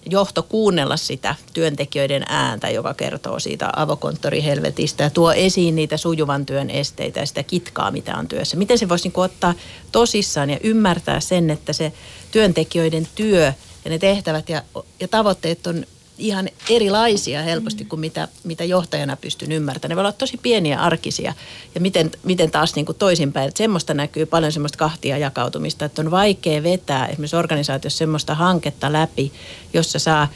[0.06, 6.70] johto kuunnella sitä työntekijöiden ääntä, joka kertoo siitä avokonttorihelvetistä ja tuo esiin niitä sujuvan työn
[6.70, 8.58] esteitä ja sitä kitkaa, mitä on työssä.
[8.58, 9.54] Miten se voisi niin ottaa
[9.92, 11.94] tosissaan ja ymmärtää sen, että se
[12.32, 13.54] työntekijöiden työ
[13.86, 14.64] ja ne tehtävät ja,
[15.00, 15.86] ja tavoitteet on
[16.22, 19.90] ihan erilaisia helposti kuin mitä, mitä johtajana pystyn ymmärtämään.
[19.90, 21.34] Ne voi olla tosi pieniä arkisia
[21.76, 23.48] ja miten, miten taas niin kuin toisinpäin.
[23.48, 28.94] Että semmoista näkyy paljon semmoista kahtia jakautumista, että on vaikea vetää esimerkiksi organisaatiossa semmoista hanketta
[28.94, 29.32] läpi,
[29.74, 30.28] jossa saa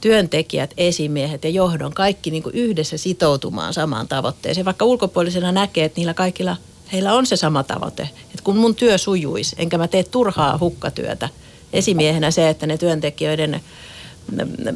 [0.00, 4.64] työntekijät, esimiehet ja johdon kaikki niin kuin yhdessä sitoutumaan samaan tavoitteeseen.
[4.64, 6.56] Vaikka ulkopuolisena näkee, että niillä kaikilla
[6.92, 11.28] heillä on se sama tavoite, että kun mun työ sujuisi, enkä mä tee turhaa hukkatyötä,
[11.72, 13.60] esimiehenä se, että ne työntekijöiden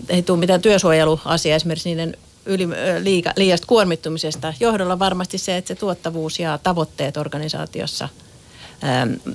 [0.08, 2.68] ei tule mitään työsuojeluasia esimerkiksi niiden yli,
[3.02, 4.54] liika, liiasta kuormittumisesta.
[4.60, 8.08] Johdolla varmasti se, että se tuottavuus ja tavoitteet organisaatiossa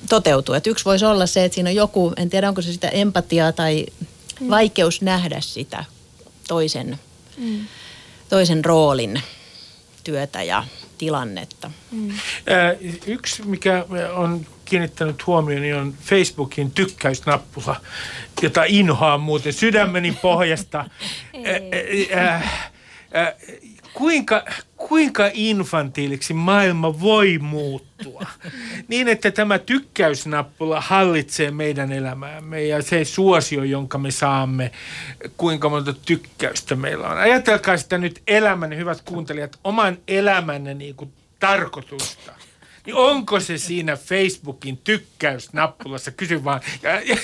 [0.08, 0.54] toteutuu.
[0.54, 3.52] Et yksi voisi olla se, että siinä on joku, en tiedä onko se sitä empatiaa
[3.52, 3.86] tai
[4.40, 4.50] mm.
[4.50, 5.84] vaikeus nähdä sitä
[6.48, 6.98] toisen,
[7.36, 7.66] mm.
[8.28, 9.22] toisen roolin
[10.04, 10.64] työtä ja
[10.98, 11.70] tilannetta.
[11.90, 12.10] Mm.
[13.06, 17.76] Yksi, mikä on kiinnittänyt huomioon, niin on Facebookin tykkäysnappula,
[18.42, 20.78] jota inhoan muuten sydämeni pohjasta.
[22.14, 22.42] Ä, ä,
[23.20, 23.34] ä,
[23.94, 24.44] kuinka,
[24.76, 28.26] kuinka infantiiliksi maailma voi muuttua
[28.88, 34.70] niin, että tämä tykkäysnappula hallitsee meidän elämäämme ja se suosio, jonka me saamme,
[35.36, 37.18] kuinka monta tykkäystä meillä on.
[37.18, 42.39] Ajatelkaa sitä nyt elämänne, hyvät kuuntelijat, oman elämänne niin kuin tarkoitusta
[42.86, 46.10] niin onko se siinä Facebookin tykkäysnappulassa?
[46.10, 46.60] Kysy vaan.
[46.82, 47.16] Ja, ja,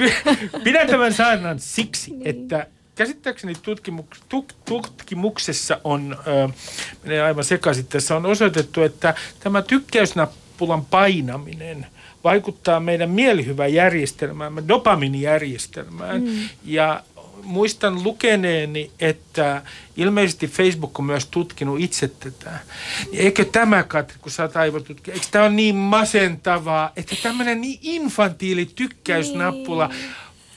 [0.64, 2.26] pidän tämän saarnan siksi, niin.
[2.26, 6.48] että käsittääkseni tutkimuks, tuk, tutkimuksessa on, ö,
[7.02, 11.86] menee aivan sekaisin, tässä on osoitettu, että tämä tykkäysnappulan painaminen
[12.24, 16.22] vaikuttaa meidän mielihyväjärjestelmäämme, dopaminijärjestelmään.
[16.22, 16.48] Mm.
[16.64, 17.02] Ja
[17.42, 19.62] muistan lukeneeni, että
[19.96, 22.58] ilmeisesti Facebook on myös tutkinut itse tätä.
[23.12, 27.60] Niin eikö tämä, Katri, kun sä oot aivotutkija, eikö tämä ole niin masentavaa, että tämmöinen
[27.60, 30.00] niin infantiili tykkäysnappula niin.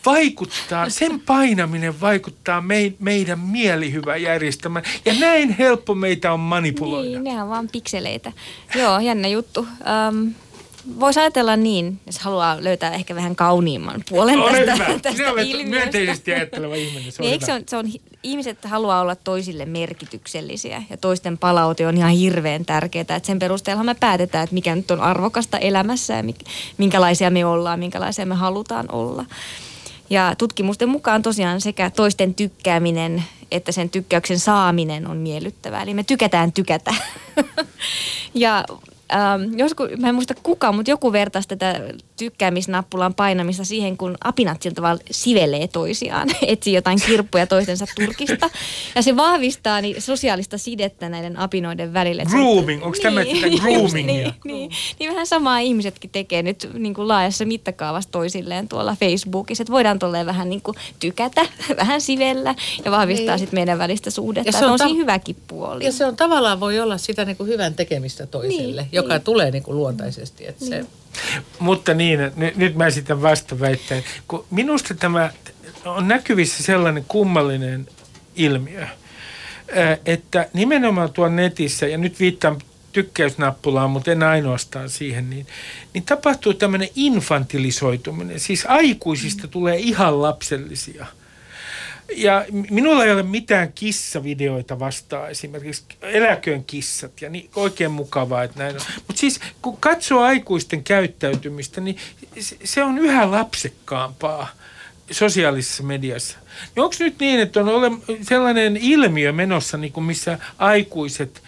[0.06, 4.86] vaikuttaa, sen painaminen vaikuttaa mei, meidän mielihyväjärjestelmään.
[5.06, 7.10] Ja näin helppo meitä on manipuloida.
[7.10, 8.32] Niin, nehän on vaan pikseleitä.
[8.76, 9.68] Joo, jännä juttu.
[10.10, 10.34] Um,
[11.00, 15.00] voisi ajatella niin, jos haluaa löytää ehkä vähän kauniimman puolen Ole tästä, hyvä.
[15.00, 15.70] tästä Sinä olet ilmiöstä.
[15.70, 17.12] myönteisesti ajatteleva ihminen.
[17.12, 17.56] Se on Niin, eikö hyvä.
[17.58, 22.66] se on, se on, ihmiset haluaa olla toisille merkityksellisiä ja toisten palaute on ihan hirveän
[22.66, 23.02] tärkeää.
[23.02, 26.24] Että sen perusteella me päätetään, että mikä nyt on arvokasta elämässä ja
[26.78, 29.26] minkälaisia me ollaan, minkälaisia me halutaan olla.
[30.10, 35.82] Ja tutkimusten mukaan tosiaan sekä toisten tykkääminen että sen tykkäyksen saaminen on miellyttävää.
[35.84, 36.94] Eli me tykätään tykätä.
[38.34, 38.66] ja
[39.14, 41.82] ähm, joskus, mä en muista kuka, mutta joku vertaisi tätä
[42.18, 48.50] tykkäämisnappulan painamista siihen, kun apinat sillä tavalla sivelee toisiaan, etsii jotain kirppuja toistensa turkista.
[48.96, 54.16] Ja se vahvistaa niin sosiaalista sidettä näiden apinoiden se- Grooming, onko tämä sitä just groomingia?
[54.16, 59.62] Niin, niin, niin vähän samaa ihmisetkin tekee nyt niin kuin laajassa mittakaavassa toisilleen tuolla Facebookissa,
[59.64, 61.46] että voidaan tolleen vähän niin kuin tykätä,
[61.78, 63.40] vähän sivellä ja vahvistaa Niin.
[63.40, 64.48] sitten meidän välistä suhdetta.
[64.50, 65.86] Ja se on on, ta- siinä hyväkin puoli.
[65.86, 69.22] Ja se on tavallaan voi olla sitä niin kuin hyvän tekemistä toiselle, Niin, joka niin.
[69.22, 70.48] tulee niin kuin luontaisesti.
[70.48, 70.86] Että se,
[71.60, 74.04] Mutta niin, nyt, nyt mä esitän vastaväitteen.
[74.28, 75.32] Kun minusta tämä
[75.86, 77.88] on näkyvissä sellainen kummallinen
[78.36, 78.88] ilmiö,
[80.06, 85.48] että nimenomaan tuon netissä, ja nyt viittaan tykkäysnappulaan, mutta en ainoastaan siihen, niin,
[85.94, 88.40] niin tapahtuu tämmöinen infantilisoituminen.
[88.40, 91.06] Siis aikuisista tulee ihan lapsellisia.
[92.16, 98.60] Ja minulla ei ole mitään kissavideoita vastaan esimerkiksi eläköön kissat ja niin oikein mukavaa, että
[98.60, 98.82] näin on.
[99.08, 101.98] Mutta siis kun katsoo aikuisten käyttäytymistä, niin
[102.64, 104.48] se- on yhä lapsekkaampaa
[105.12, 106.38] sosiaalisessa mediassa.
[106.76, 107.92] Niin onko nyt niin, että on ole
[108.22, 111.44] sellainen ilmiö menossa, niin kuin missä aikuiset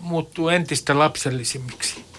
[0.00, 2.10] muuttuu entistä lapsellisimmiksi?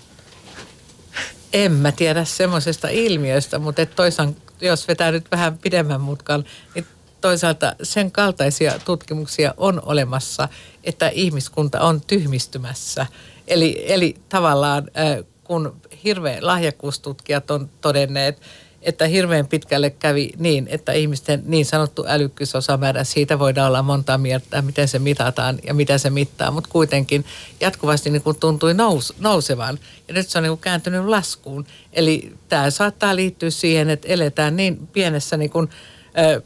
[1.53, 6.45] en mä tiedä semmoisesta ilmiöstä, mutta et toisaalta, jos vetää nyt vähän pidemmän mutkan,
[6.75, 6.85] niin
[7.21, 10.49] toisaalta sen kaltaisia tutkimuksia on olemassa,
[10.83, 13.05] että ihmiskunta on tyhmistymässä.
[13.47, 14.91] Eli, eli tavallaan
[15.43, 18.41] kun hirveän lahjakkuustutkijat on todenneet,
[18.81, 24.61] että hirveän pitkälle kävi niin, että ihmisten niin sanottu älykkyysosamäärä, siitä voidaan olla monta mieltä,
[24.61, 27.25] miten se mitataan ja mitä se mittaa, mutta kuitenkin
[27.59, 31.65] jatkuvasti niin kuin tuntui nous, nousevan ja nyt se on niin kuin kääntynyt laskuun.
[31.93, 35.69] Eli tämä saattaa liittyä siihen, että eletään niin pienessä niin kuin,
[36.17, 36.41] ö,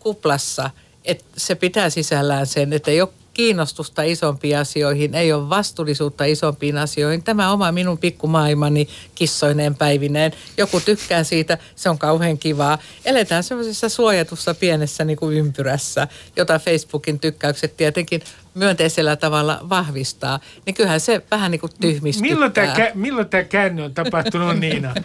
[0.00, 0.70] kuplassa,
[1.04, 3.08] että se pitää sisällään sen, että ei ole
[3.40, 7.22] kiinnostusta isompiin asioihin, ei ole vastuullisuutta isompiin asioihin.
[7.22, 10.32] Tämä oma minun pikkumaailmani kissoineen päivineen.
[10.56, 12.78] Joku tykkää siitä, se on kauhean kivaa.
[13.04, 18.20] Eletään semmoisessa suojatussa pienessä niin kuin ympyrässä, jota Facebookin tykkäykset tietenkin
[18.54, 20.40] myönteisellä tavalla vahvistaa.
[20.66, 22.30] Niin kyllähän se vähän niin kuin tyhmistyttää.
[22.30, 24.94] Milloin tämä, kä- milloin tämä käänne on tapahtunut Niina?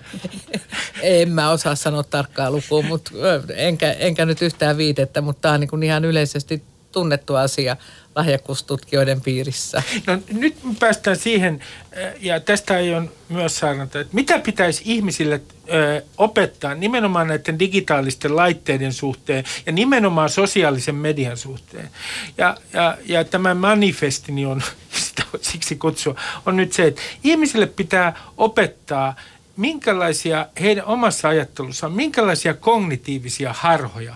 [1.02, 3.12] En mä osaa sanoa tarkkaa lukua, mutta
[3.56, 6.64] enkä, enkä nyt yhtään viitettä, mutta tämä on niin kuin ihan yleisesti
[6.96, 7.78] tunnettu asia
[8.16, 9.84] lahjakkuustutkijoiden piirissä.
[10.08, 11.62] No nyt päästään siihen,
[11.98, 15.42] äh, ja tästä aion myös saarnata, että mitä pitäisi ihmisille
[15.74, 21.90] ö, opettaa nimenomaan näiden digitaalisten laitteiden suhteen ja nimenomaan sosiaalisen median suhteen.
[22.38, 24.62] Ja, ja, ja tämä manifestini on,
[25.06, 26.16] sitä siksi kutsua,
[26.46, 29.16] on nyt se, että ihmisille pitää opettaa,
[29.58, 34.16] minkälaisia heidän omassa ajattelussaan, minkälaisia kognitiivisia harhoja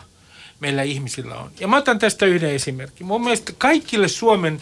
[0.59, 1.51] meillä ihmisillä on.
[1.59, 3.07] Ja mä otan tästä yhden esimerkin.
[3.07, 4.61] Mun mielestä kaikille Suomen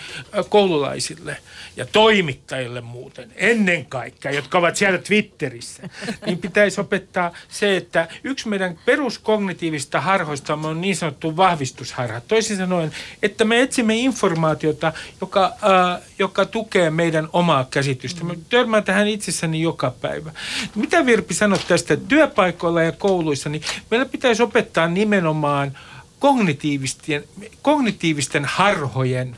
[0.50, 1.38] koululaisille
[1.78, 5.90] ja toimittajille muuten, ennen kaikkea, jotka ovat siellä Twitterissä,
[6.26, 12.22] niin pitäisi opettaa se, että yksi meidän peruskognitiivista harhoista on niin sanottu vahvistusharha.
[12.22, 12.92] Toisin sanoen,
[13.24, 18.24] että me etsimme informaatiota, joka, äh, joka tukee meidän omaa käsitystä.
[18.24, 20.32] Mä törmään tähän itsessäni joka päivä.
[20.76, 25.78] Mitä Virpi sanot tästä työpaikoilla ja kouluissa, niin meillä pitäisi opettaa nimenomaan
[26.20, 27.24] kognitiivisten,
[27.62, 29.36] kognitiivisten harhojen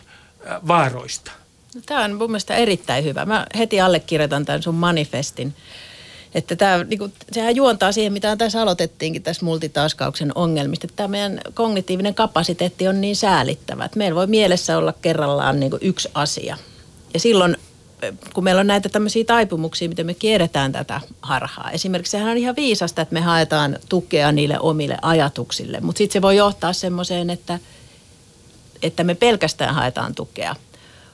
[0.47, 1.32] äh, vaaroista.
[1.75, 3.25] No, tämä on mun mielestä erittäin hyvä.
[3.25, 5.53] Mä heti allekirjoitan tämän sun manifestin.
[6.36, 10.86] Että tämä, niin kuin, sehän juontaa siihen, mitä tässä aloitettiinkin tässä multitaskauksen ongelmista.
[10.86, 15.69] Että tämä meidän kognitiivinen kapasiteetti on niin säälittävä, että meillä voi mielessä olla kerrallaan niin
[15.69, 16.57] kuin yksi asia.
[17.13, 17.57] Ja silloin,
[18.34, 21.72] kun meillä on näitä tämmöisiä taipumuksia, miten me kierretään tätä harhaa.
[21.72, 25.80] Esimerkiksi sehän on ihan viisasta, että me haetaan tukea niille omille ajatuksille.
[25.80, 27.60] Mutta sitten se voi johtaa semmoiseen, että
[28.84, 30.56] että me pelkästään haetaan tukea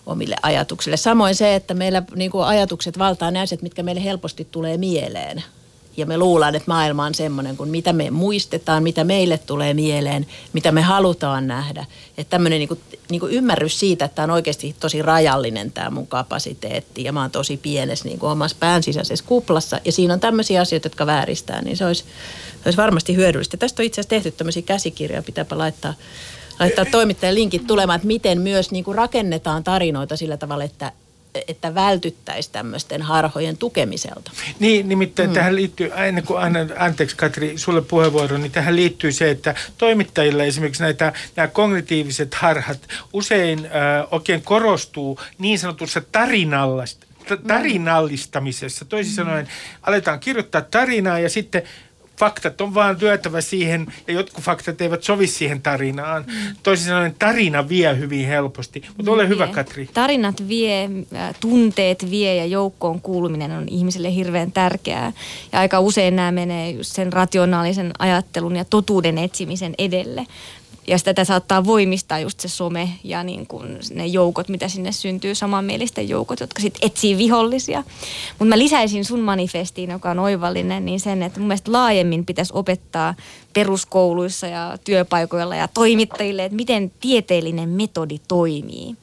[0.05, 0.97] omille ajatuksille.
[0.97, 5.43] Samoin se, että meillä niin ajatukset valtaa ne asiat, mitkä meille helposti tulee mieleen.
[5.97, 10.25] Ja me luullaan, että maailma on semmoinen kuin mitä me muistetaan, mitä meille tulee mieleen,
[10.53, 11.85] mitä me halutaan nähdä.
[12.17, 12.79] Että tämmöinen niin kuin,
[13.09, 17.21] niin kuin ymmärrys siitä, että tämä on oikeasti tosi rajallinen tämä mun kapasiteetti ja mä
[17.21, 19.79] oon tosi pienessä niin kuin omassa pään sisäisessä kuplassa.
[19.85, 22.03] Ja siinä on tämmöisiä asioita, jotka vääristää, niin se olisi,
[22.53, 23.57] se olisi varmasti hyödyllistä.
[23.57, 25.93] Tästä on itse asiassa tehty tämmöisiä käsikirjoja, pitääpä laittaa
[26.59, 30.91] laittaa toimittajan linkit tulemaan, että miten myös niin kuin rakennetaan tarinoita sillä tavalla, että
[31.47, 34.31] että vältyttäisiin tämmöisten harhojen tukemiselta.
[34.59, 35.33] Niin, nimittäin mm.
[35.33, 40.43] tähän liittyy, ennen kuin annan, anteeksi Katri, sulle puheenvuoro, niin tähän liittyy se, että toimittajilla
[40.43, 42.79] esimerkiksi näitä, nämä kognitiiviset harhat
[43.13, 43.71] usein äh,
[44.11, 47.05] oikein korostuu niin sanotussa tarinallasta
[47.47, 48.85] tarinallistamisessa.
[48.85, 49.15] Toisin mm.
[49.15, 49.47] sanoen
[49.81, 51.63] aletaan kirjoittaa tarinaa ja sitten
[52.19, 56.23] faktat on vaan lyötävä siihen ja jotkut faktat eivät sovi siihen tarinaan.
[56.27, 56.55] Mm.
[56.63, 58.83] Toisin sanoen tarina vie hyvin helposti.
[58.97, 59.89] Mutta ole hyvä Katri.
[59.93, 65.13] Tarinat vie, äh, tunteet vie ja joukkoon kuuluminen on ihmiselle hirveän tärkeää.
[65.51, 70.25] Ja aika usein nämä menee just sen rationaalisen ajattelun ja totuuden etsimisen edelle
[70.87, 75.35] ja tätä saattaa voimistaa just se some ja niin kuin ne joukot, mitä sinne syntyy,
[75.35, 77.83] samanmielisten joukot, jotka sitten etsii vihollisia.
[78.39, 82.53] Mutta mä lisäisin sun manifestiin, joka on oivallinen, niin sen, että mun mielestä laajemmin pitäisi
[82.55, 83.15] opettaa
[83.53, 88.95] peruskouluissa ja työpaikoilla ja toimittajille, että miten tieteellinen metodi toimii.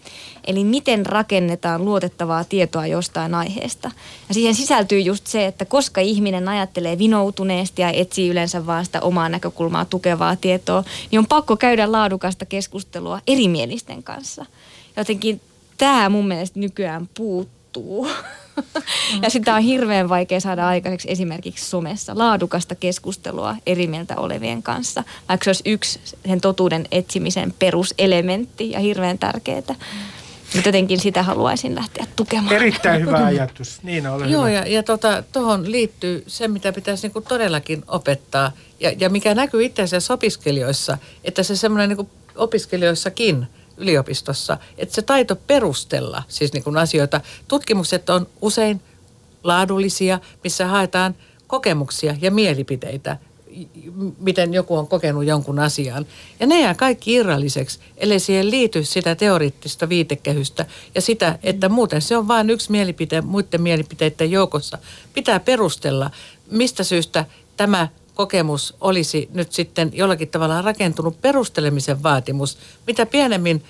[0.47, 3.90] Eli miten rakennetaan luotettavaa tietoa jostain aiheesta.
[4.28, 9.01] Ja siihen sisältyy just se, että koska ihminen ajattelee vinoutuneesti ja etsii yleensä vaan sitä
[9.01, 14.47] omaa näkökulmaa tukevaa tietoa, niin on pakko käydä laadukasta keskustelua erimielisten kanssa.
[14.97, 15.40] Jotenkin
[15.78, 18.09] tämä mun mielestä nykyään puuttuu.
[19.22, 25.05] ja sitä on hirveän vaikea saada aikaiseksi esimerkiksi somessa laadukasta keskustelua eri mieltä olevien kanssa,
[25.28, 29.74] vaikka se olisi yksi sen totuuden etsimisen peruselementti ja hirveän tärkeää.
[30.55, 32.57] Mutta jotenkin sitä haluaisin lähteä tukemaan.
[32.57, 33.82] Erittäin hyvä ajatus.
[33.82, 34.50] Niin ole Joo, hyvä.
[34.50, 39.64] ja, ja tuohon tota, liittyy se, mitä pitäisi niinku todellakin opettaa, ja, ja mikä näkyy
[39.64, 43.46] itse asiassa opiskelijoissa, että se semmoinen niinku opiskelijoissakin
[43.76, 47.20] yliopistossa, että se taito perustella siis niinku asioita.
[47.48, 48.80] Tutkimukset on usein
[49.44, 51.14] laadullisia, missä haetaan
[51.46, 53.16] kokemuksia ja mielipiteitä
[54.18, 56.07] miten joku on kokenut jonkun asian.
[56.40, 62.03] Ja ne jää kaikki irralliseksi, ellei siihen liity sitä teoreettista viitekehystä ja sitä, että muuten
[62.03, 64.78] se on vain yksi mielipite muiden mielipiteiden joukossa.
[65.14, 66.11] Pitää perustella,
[66.50, 67.24] mistä syystä
[67.57, 72.59] tämä kokemus olisi nyt sitten jollakin tavalla rakentunut perustelemisen vaatimus.
[72.86, 73.62] Mitä pienemmin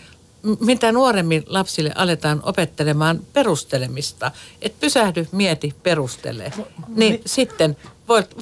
[0.60, 4.30] mitä nuoremmin lapsille aletaan opettelemaan perustelemista,
[4.62, 6.52] että pysähdy, mieti, perustele,
[6.88, 7.76] niin sitten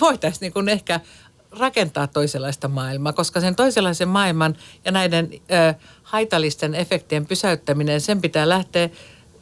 [0.00, 1.00] voitaisiin niin ehkä
[1.50, 8.48] rakentaa toisenlaista maailmaa, koska sen toisenlaisen maailman ja näiden ö, haitallisten efektien pysäyttäminen, sen pitää
[8.48, 8.90] lähteä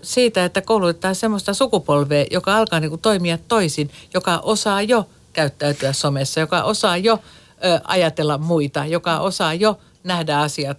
[0.02, 5.92] siitä, että koulutetaan semmoista sukupolvea, joka alkaa niin kuin toimia toisin, joka osaa jo käyttäytyä
[5.92, 7.18] somessa, joka osaa jo
[7.64, 10.78] ö, ajatella muita, joka osaa jo nähdä asiat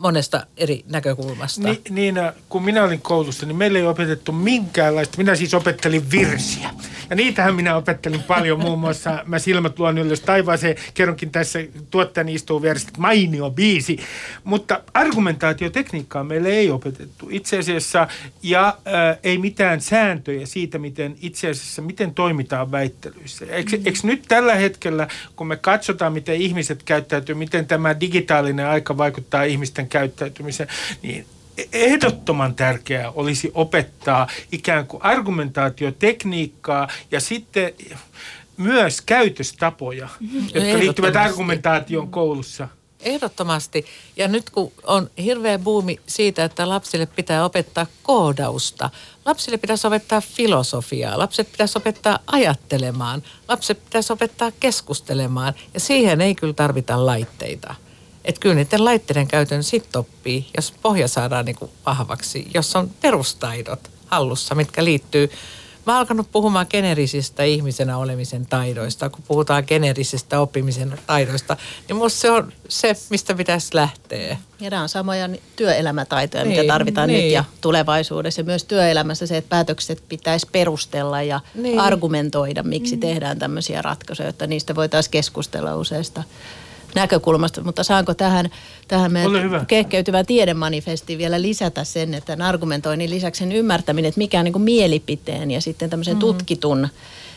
[0.00, 1.62] monesta eri näkökulmasta.
[1.62, 2.14] Ni, niin,
[2.48, 5.18] kun minä olin koulussa, niin meillä ei opetettu minkäänlaista.
[5.18, 6.70] Minä siis opettelin virsiä.
[7.10, 10.76] Ja niitähän minä opettelin paljon, muun muassa Mä silmät luon ylös taivaaseen.
[10.94, 11.58] Kerronkin tässä,
[11.90, 13.98] tuottajani istuu vieressä, mainio biisi.
[14.44, 18.08] Mutta argumentaatiotekniikkaa meille ei opetettu itse asiassa.
[18.42, 23.46] Ja äh, ei mitään sääntöjä siitä, miten itse asiassa, miten toimitaan väittelyissä.
[23.46, 23.82] Eikö, mm.
[23.86, 29.42] eikö nyt tällä hetkellä, kun me katsotaan, miten ihmiset käyttäytyy, miten tämä digitaalinen aika vaikuttaa
[29.42, 30.68] ihmisten käyttäytymiseen,
[31.02, 31.26] niin
[31.72, 37.72] ehdottoman tärkeää olisi opettaa ikään kuin argumentaatiotekniikkaa ja sitten
[38.56, 40.48] myös käytöstapoja, mm-hmm.
[40.54, 42.68] jotka liittyvät argumentaation koulussa.
[43.00, 43.86] Ehdottomasti.
[44.16, 48.90] Ja nyt kun on hirveä buumi siitä, että lapsille pitää opettaa koodausta,
[49.24, 56.34] lapsille pitäisi opettaa filosofiaa, lapset pitäisi opettaa ajattelemaan, lapset pitäisi opettaa keskustelemaan ja siihen ei
[56.34, 57.74] kyllä tarvita laitteita.
[58.24, 62.90] Että kyllä niiden laitteiden käytön sitten oppii, jos pohja saadaan niin kuin vahvaksi, jos on
[63.00, 65.30] perustaidot hallussa, mitkä liittyy
[65.86, 69.10] Mä oon alkanut puhumaan generisistä ihmisenä olemisen taidoista.
[69.10, 71.56] Kun puhutaan generisistä oppimisen taidoista,
[71.88, 74.36] niin musta se on se, mistä pitäisi lähteä.
[74.60, 77.24] Ja nämä on samoja työelämätaitoja, niin, mitä tarvitaan niin.
[77.24, 78.40] nyt ja tulevaisuudessa.
[78.40, 81.80] Ja myös työelämässä se, että päätökset pitäisi perustella ja niin.
[81.80, 83.00] argumentoida, miksi mm.
[83.00, 86.22] tehdään tämmöisiä ratkaisuja, jotta niistä voitaisiin keskustella useista
[86.94, 88.50] näkökulmasta, mutta saanko tähän,
[88.88, 94.44] tähän meidän kehkeytyvän tiedemanifestiin vielä lisätä sen, että argumentoinnin lisäksi sen ymmärtäminen, että mikä on
[94.44, 96.20] niin kuin mielipiteen ja sitten tämmöisen mm-hmm.
[96.20, 96.88] tutkitun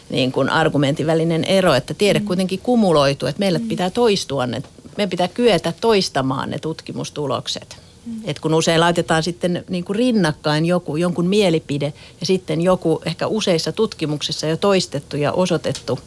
[0.09, 2.27] niin kuin argumentin välinen ero, että tiede mm-hmm.
[2.27, 3.69] kuitenkin kumuloituu, että meillä mm-hmm.
[3.69, 4.63] pitää toistua ne,
[4.97, 7.77] meidän pitää kyetä toistamaan ne tutkimustulokset.
[8.23, 13.27] Et kun usein laitetaan sitten niin kuin rinnakkain joku, jonkun mielipide ja sitten joku ehkä
[13.27, 15.99] useissa tutkimuksissa jo toistettu ja osoitettu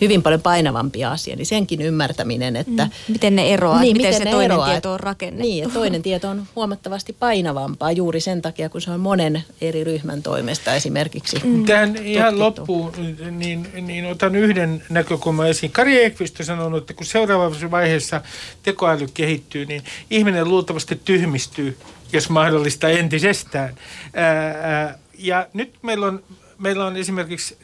[0.00, 2.84] hyvin paljon painavampi asia, niin senkin ymmärtäminen, että...
[2.84, 3.12] Mm.
[3.12, 5.46] Miten ne eroaa, niin, miten, miten se toinen eroaa, tieto on rakennettu.
[5.46, 10.22] Niin, toinen tieto on huomattavasti painavampaa juuri sen takia, kun se on monen eri ryhmän
[10.22, 11.64] toimesta esimerkiksi mm.
[11.64, 12.92] Tähän ihan loppuun,
[13.30, 15.72] niin, niin otan yhden näkökulman esiin.
[15.72, 18.20] Kari Ekvist on sanonut, että kun seuraavassa vaiheessa
[18.62, 21.76] tekoäly kehittyy, niin ihminen luultavasti tyhmistyy,
[22.12, 23.74] jos mahdollista entisestään.
[24.14, 26.22] Ää, ää, ja nyt meillä on,
[26.58, 27.56] meillä on esimerkiksi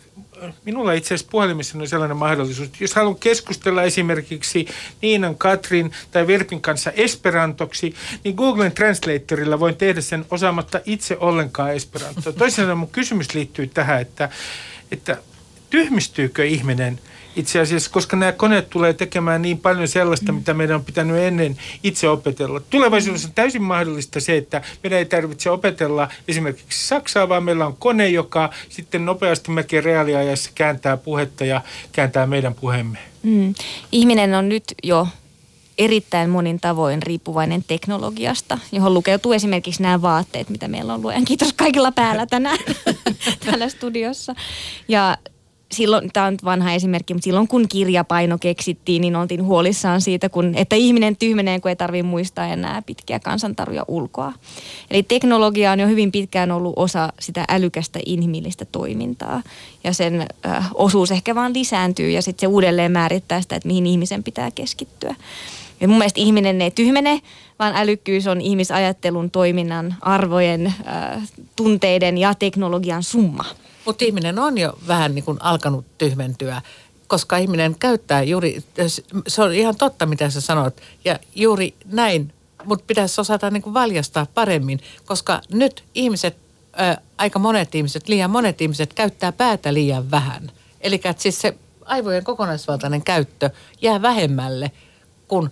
[0.65, 4.69] minulla itse asiassa puhelimessa on sellainen mahdollisuus, jos haluan keskustella esimerkiksi
[5.03, 11.75] Niinan, Katrin tai Verpin kanssa esperantoksi, niin Googlen Translatorilla voin tehdä sen osaamatta itse ollenkaan
[11.75, 12.51] esperantoa.
[12.51, 14.29] Sanoen mun kysymys liittyy tähän, että,
[14.93, 15.17] että
[15.71, 17.01] tyhmistyykö ihminen–
[17.37, 21.57] itse asiassa, koska nämä koneet tulee tekemään niin paljon sellaista, mitä meidän on pitänyt ennen
[21.83, 22.61] itse opetella.
[22.61, 27.77] Tulevaisuudessa on täysin mahdollista se, että meidän ei tarvitse opetella esimerkiksi Saksaa, vaan meillä on
[27.79, 31.61] kone, joka sitten nopeasti mäkin reaaliajassa kääntää puhetta ja
[31.93, 32.99] kääntää meidän puheemme.
[33.23, 33.55] Mm.
[33.93, 35.09] Ihminen on nyt jo
[35.79, 41.53] erittäin monin tavoin riippuvainen teknologiasta, johon lukeutuu esimerkiksi nämä vaatteet, mitä meillä on luojan kiitos
[41.53, 42.59] kaikilla päällä tänään
[43.45, 44.35] täällä studiossa.
[44.89, 45.19] Ja
[45.73, 50.55] silloin, tämä on vanha esimerkki, mutta silloin kun kirjapaino keksittiin, niin oltiin huolissaan siitä, kun,
[50.55, 54.33] että ihminen tyhmenee, kun ei tarvitse muistaa enää pitkiä kansantaruja ulkoa.
[54.91, 59.43] Eli teknologia on jo hyvin pitkään ollut osa sitä älykästä inhimillistä toimintaa.
[59.85, 63.87] Ja sen äh, osuus ehkä vaan lisääntyy ja sitten se uudelleen määrittää sitä, että mihin
[63.87, 65.15] ihmisen pitää keskittyä.
[65.81, 67.21] Ja mun mielestä ihminen ei tyhmene,
[67.59, 71.23] vaan älykkyys on ihmisajattelun, toiminnan, arvojen, äh,
[71.57, 73.45] tunteiden ja teknologian summa.
[73.87, 76.63] Mutta ihminen on jo vähän niin kuin alkanut tyhmentyä,
[77.07, 78.65] koska ihminen käyttää juuri,
[79.29, 82.33] se on ihan totta mitä sä sanot, ja juuri näin,
[82.65, 86.37] mutta pitäisi osata niin kuin valjastaa paremmin, koska nyt ihmiset,
[86.73, 90.51] ää, aika monet ihmiset, liian monet ihmiset käyttää päätä liian vähän.
[90.81, 93.51] Eli siis se aivojen kokonaisvaltainen käyttö
[93.83, 94.71] jää vähemmälle,
[95.29, 95.51] kun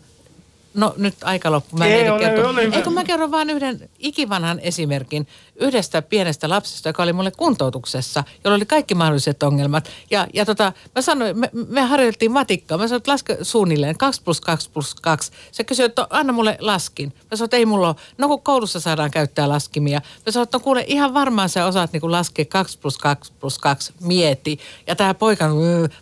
[0.74, 1.76] No nyt aika loppu.
[1.76, 5.26] Mä ei, ole, ole, ole Eikö mä kerron vain yhden ikivanhan esimerkin
[5.56, 9.88] yhdestä pienestä lapsesta, joka oli mulle kuntoutuksessa, jolla oli kaikki mahdolliset ongelmat.
[10.10, 12.78] Ja, ja tota, mä sanoin, me, me harjoiteltiin matikkaa.
[12.78, 15.32] Mä sanoin, että laske suunnilleen 2 plus 2 plus 2.
[15.52, 17.12] Se kysyi, että anna mulle laskin.
[17.30, 17.96] Mä sanoin, että ei mulla ole.
[18.18, 20.00] No kun koulussa saadaan käyttää laskimia.
[20.26, 23.58] Mä sanoin, että no kuule ihan varmaan sä osaat niin laskea 2 plus 2 plus
[23.58, 23.92] 2.
[24.00, 24.58] Mieti.
[24.86, 25.54] Ja tämä poika mm,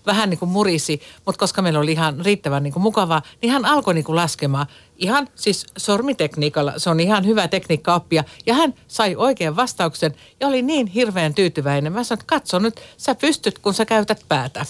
[0.07, 3.65] vähän niin kuin murisi, mutta koska meillä oli ihan riittävän niin kuin mukavaa, niin hän
[3.65, 4.67] alkoi niin kuin laskemaan
[5.03, 6.73] ihan siis sormitekniikalla.
[6.77, 8.25] Se on ihan hyvä tekniikka oppia.
[8.47, 11.93] Ja hän sai oikean vastauksen ja oli niin hirveän tyytyväinen.
[11.93, 14.67] Mä sanoin, katso nyt, sä pystyt, kun sä käytät päätä.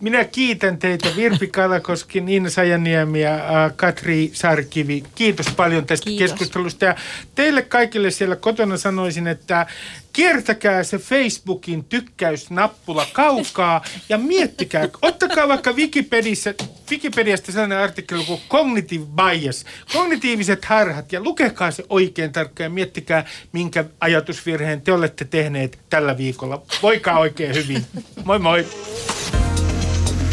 [0.00, 3.40] Minä kiitän teitä Virpi Kalakoski, Niina Sajaniemi ja
[3.76, 5.02] Katri Sarkivi.
[5.14, 6.30] Kiitos paljon tästä Kiitos.
[6.30, 6.84] keskustelusta.
[6.84, 6.96] Ja
[7.34, 9.66] teille kaikille siellä kotona sanoisin, että
[10.12, 16.54] kiertäkää se Facebookin tykkäysnappula kaukaa ja miettikää, ottakaa vaikka Wikipediassa,
[16.90, 23.24] Wikipediasta sellainen artikkeli kuin Cognitive Bias, kognitiiviset harhat ja lukekaa se oikein tarkkaan ja miettikää,
[23.52, 26.62] minkä ajatusvirheen te olette tehneet tällä viikolla.
[26.82, 27.86] Voikaa oikein hyvin.
[28.24, 28.66] Moi moi!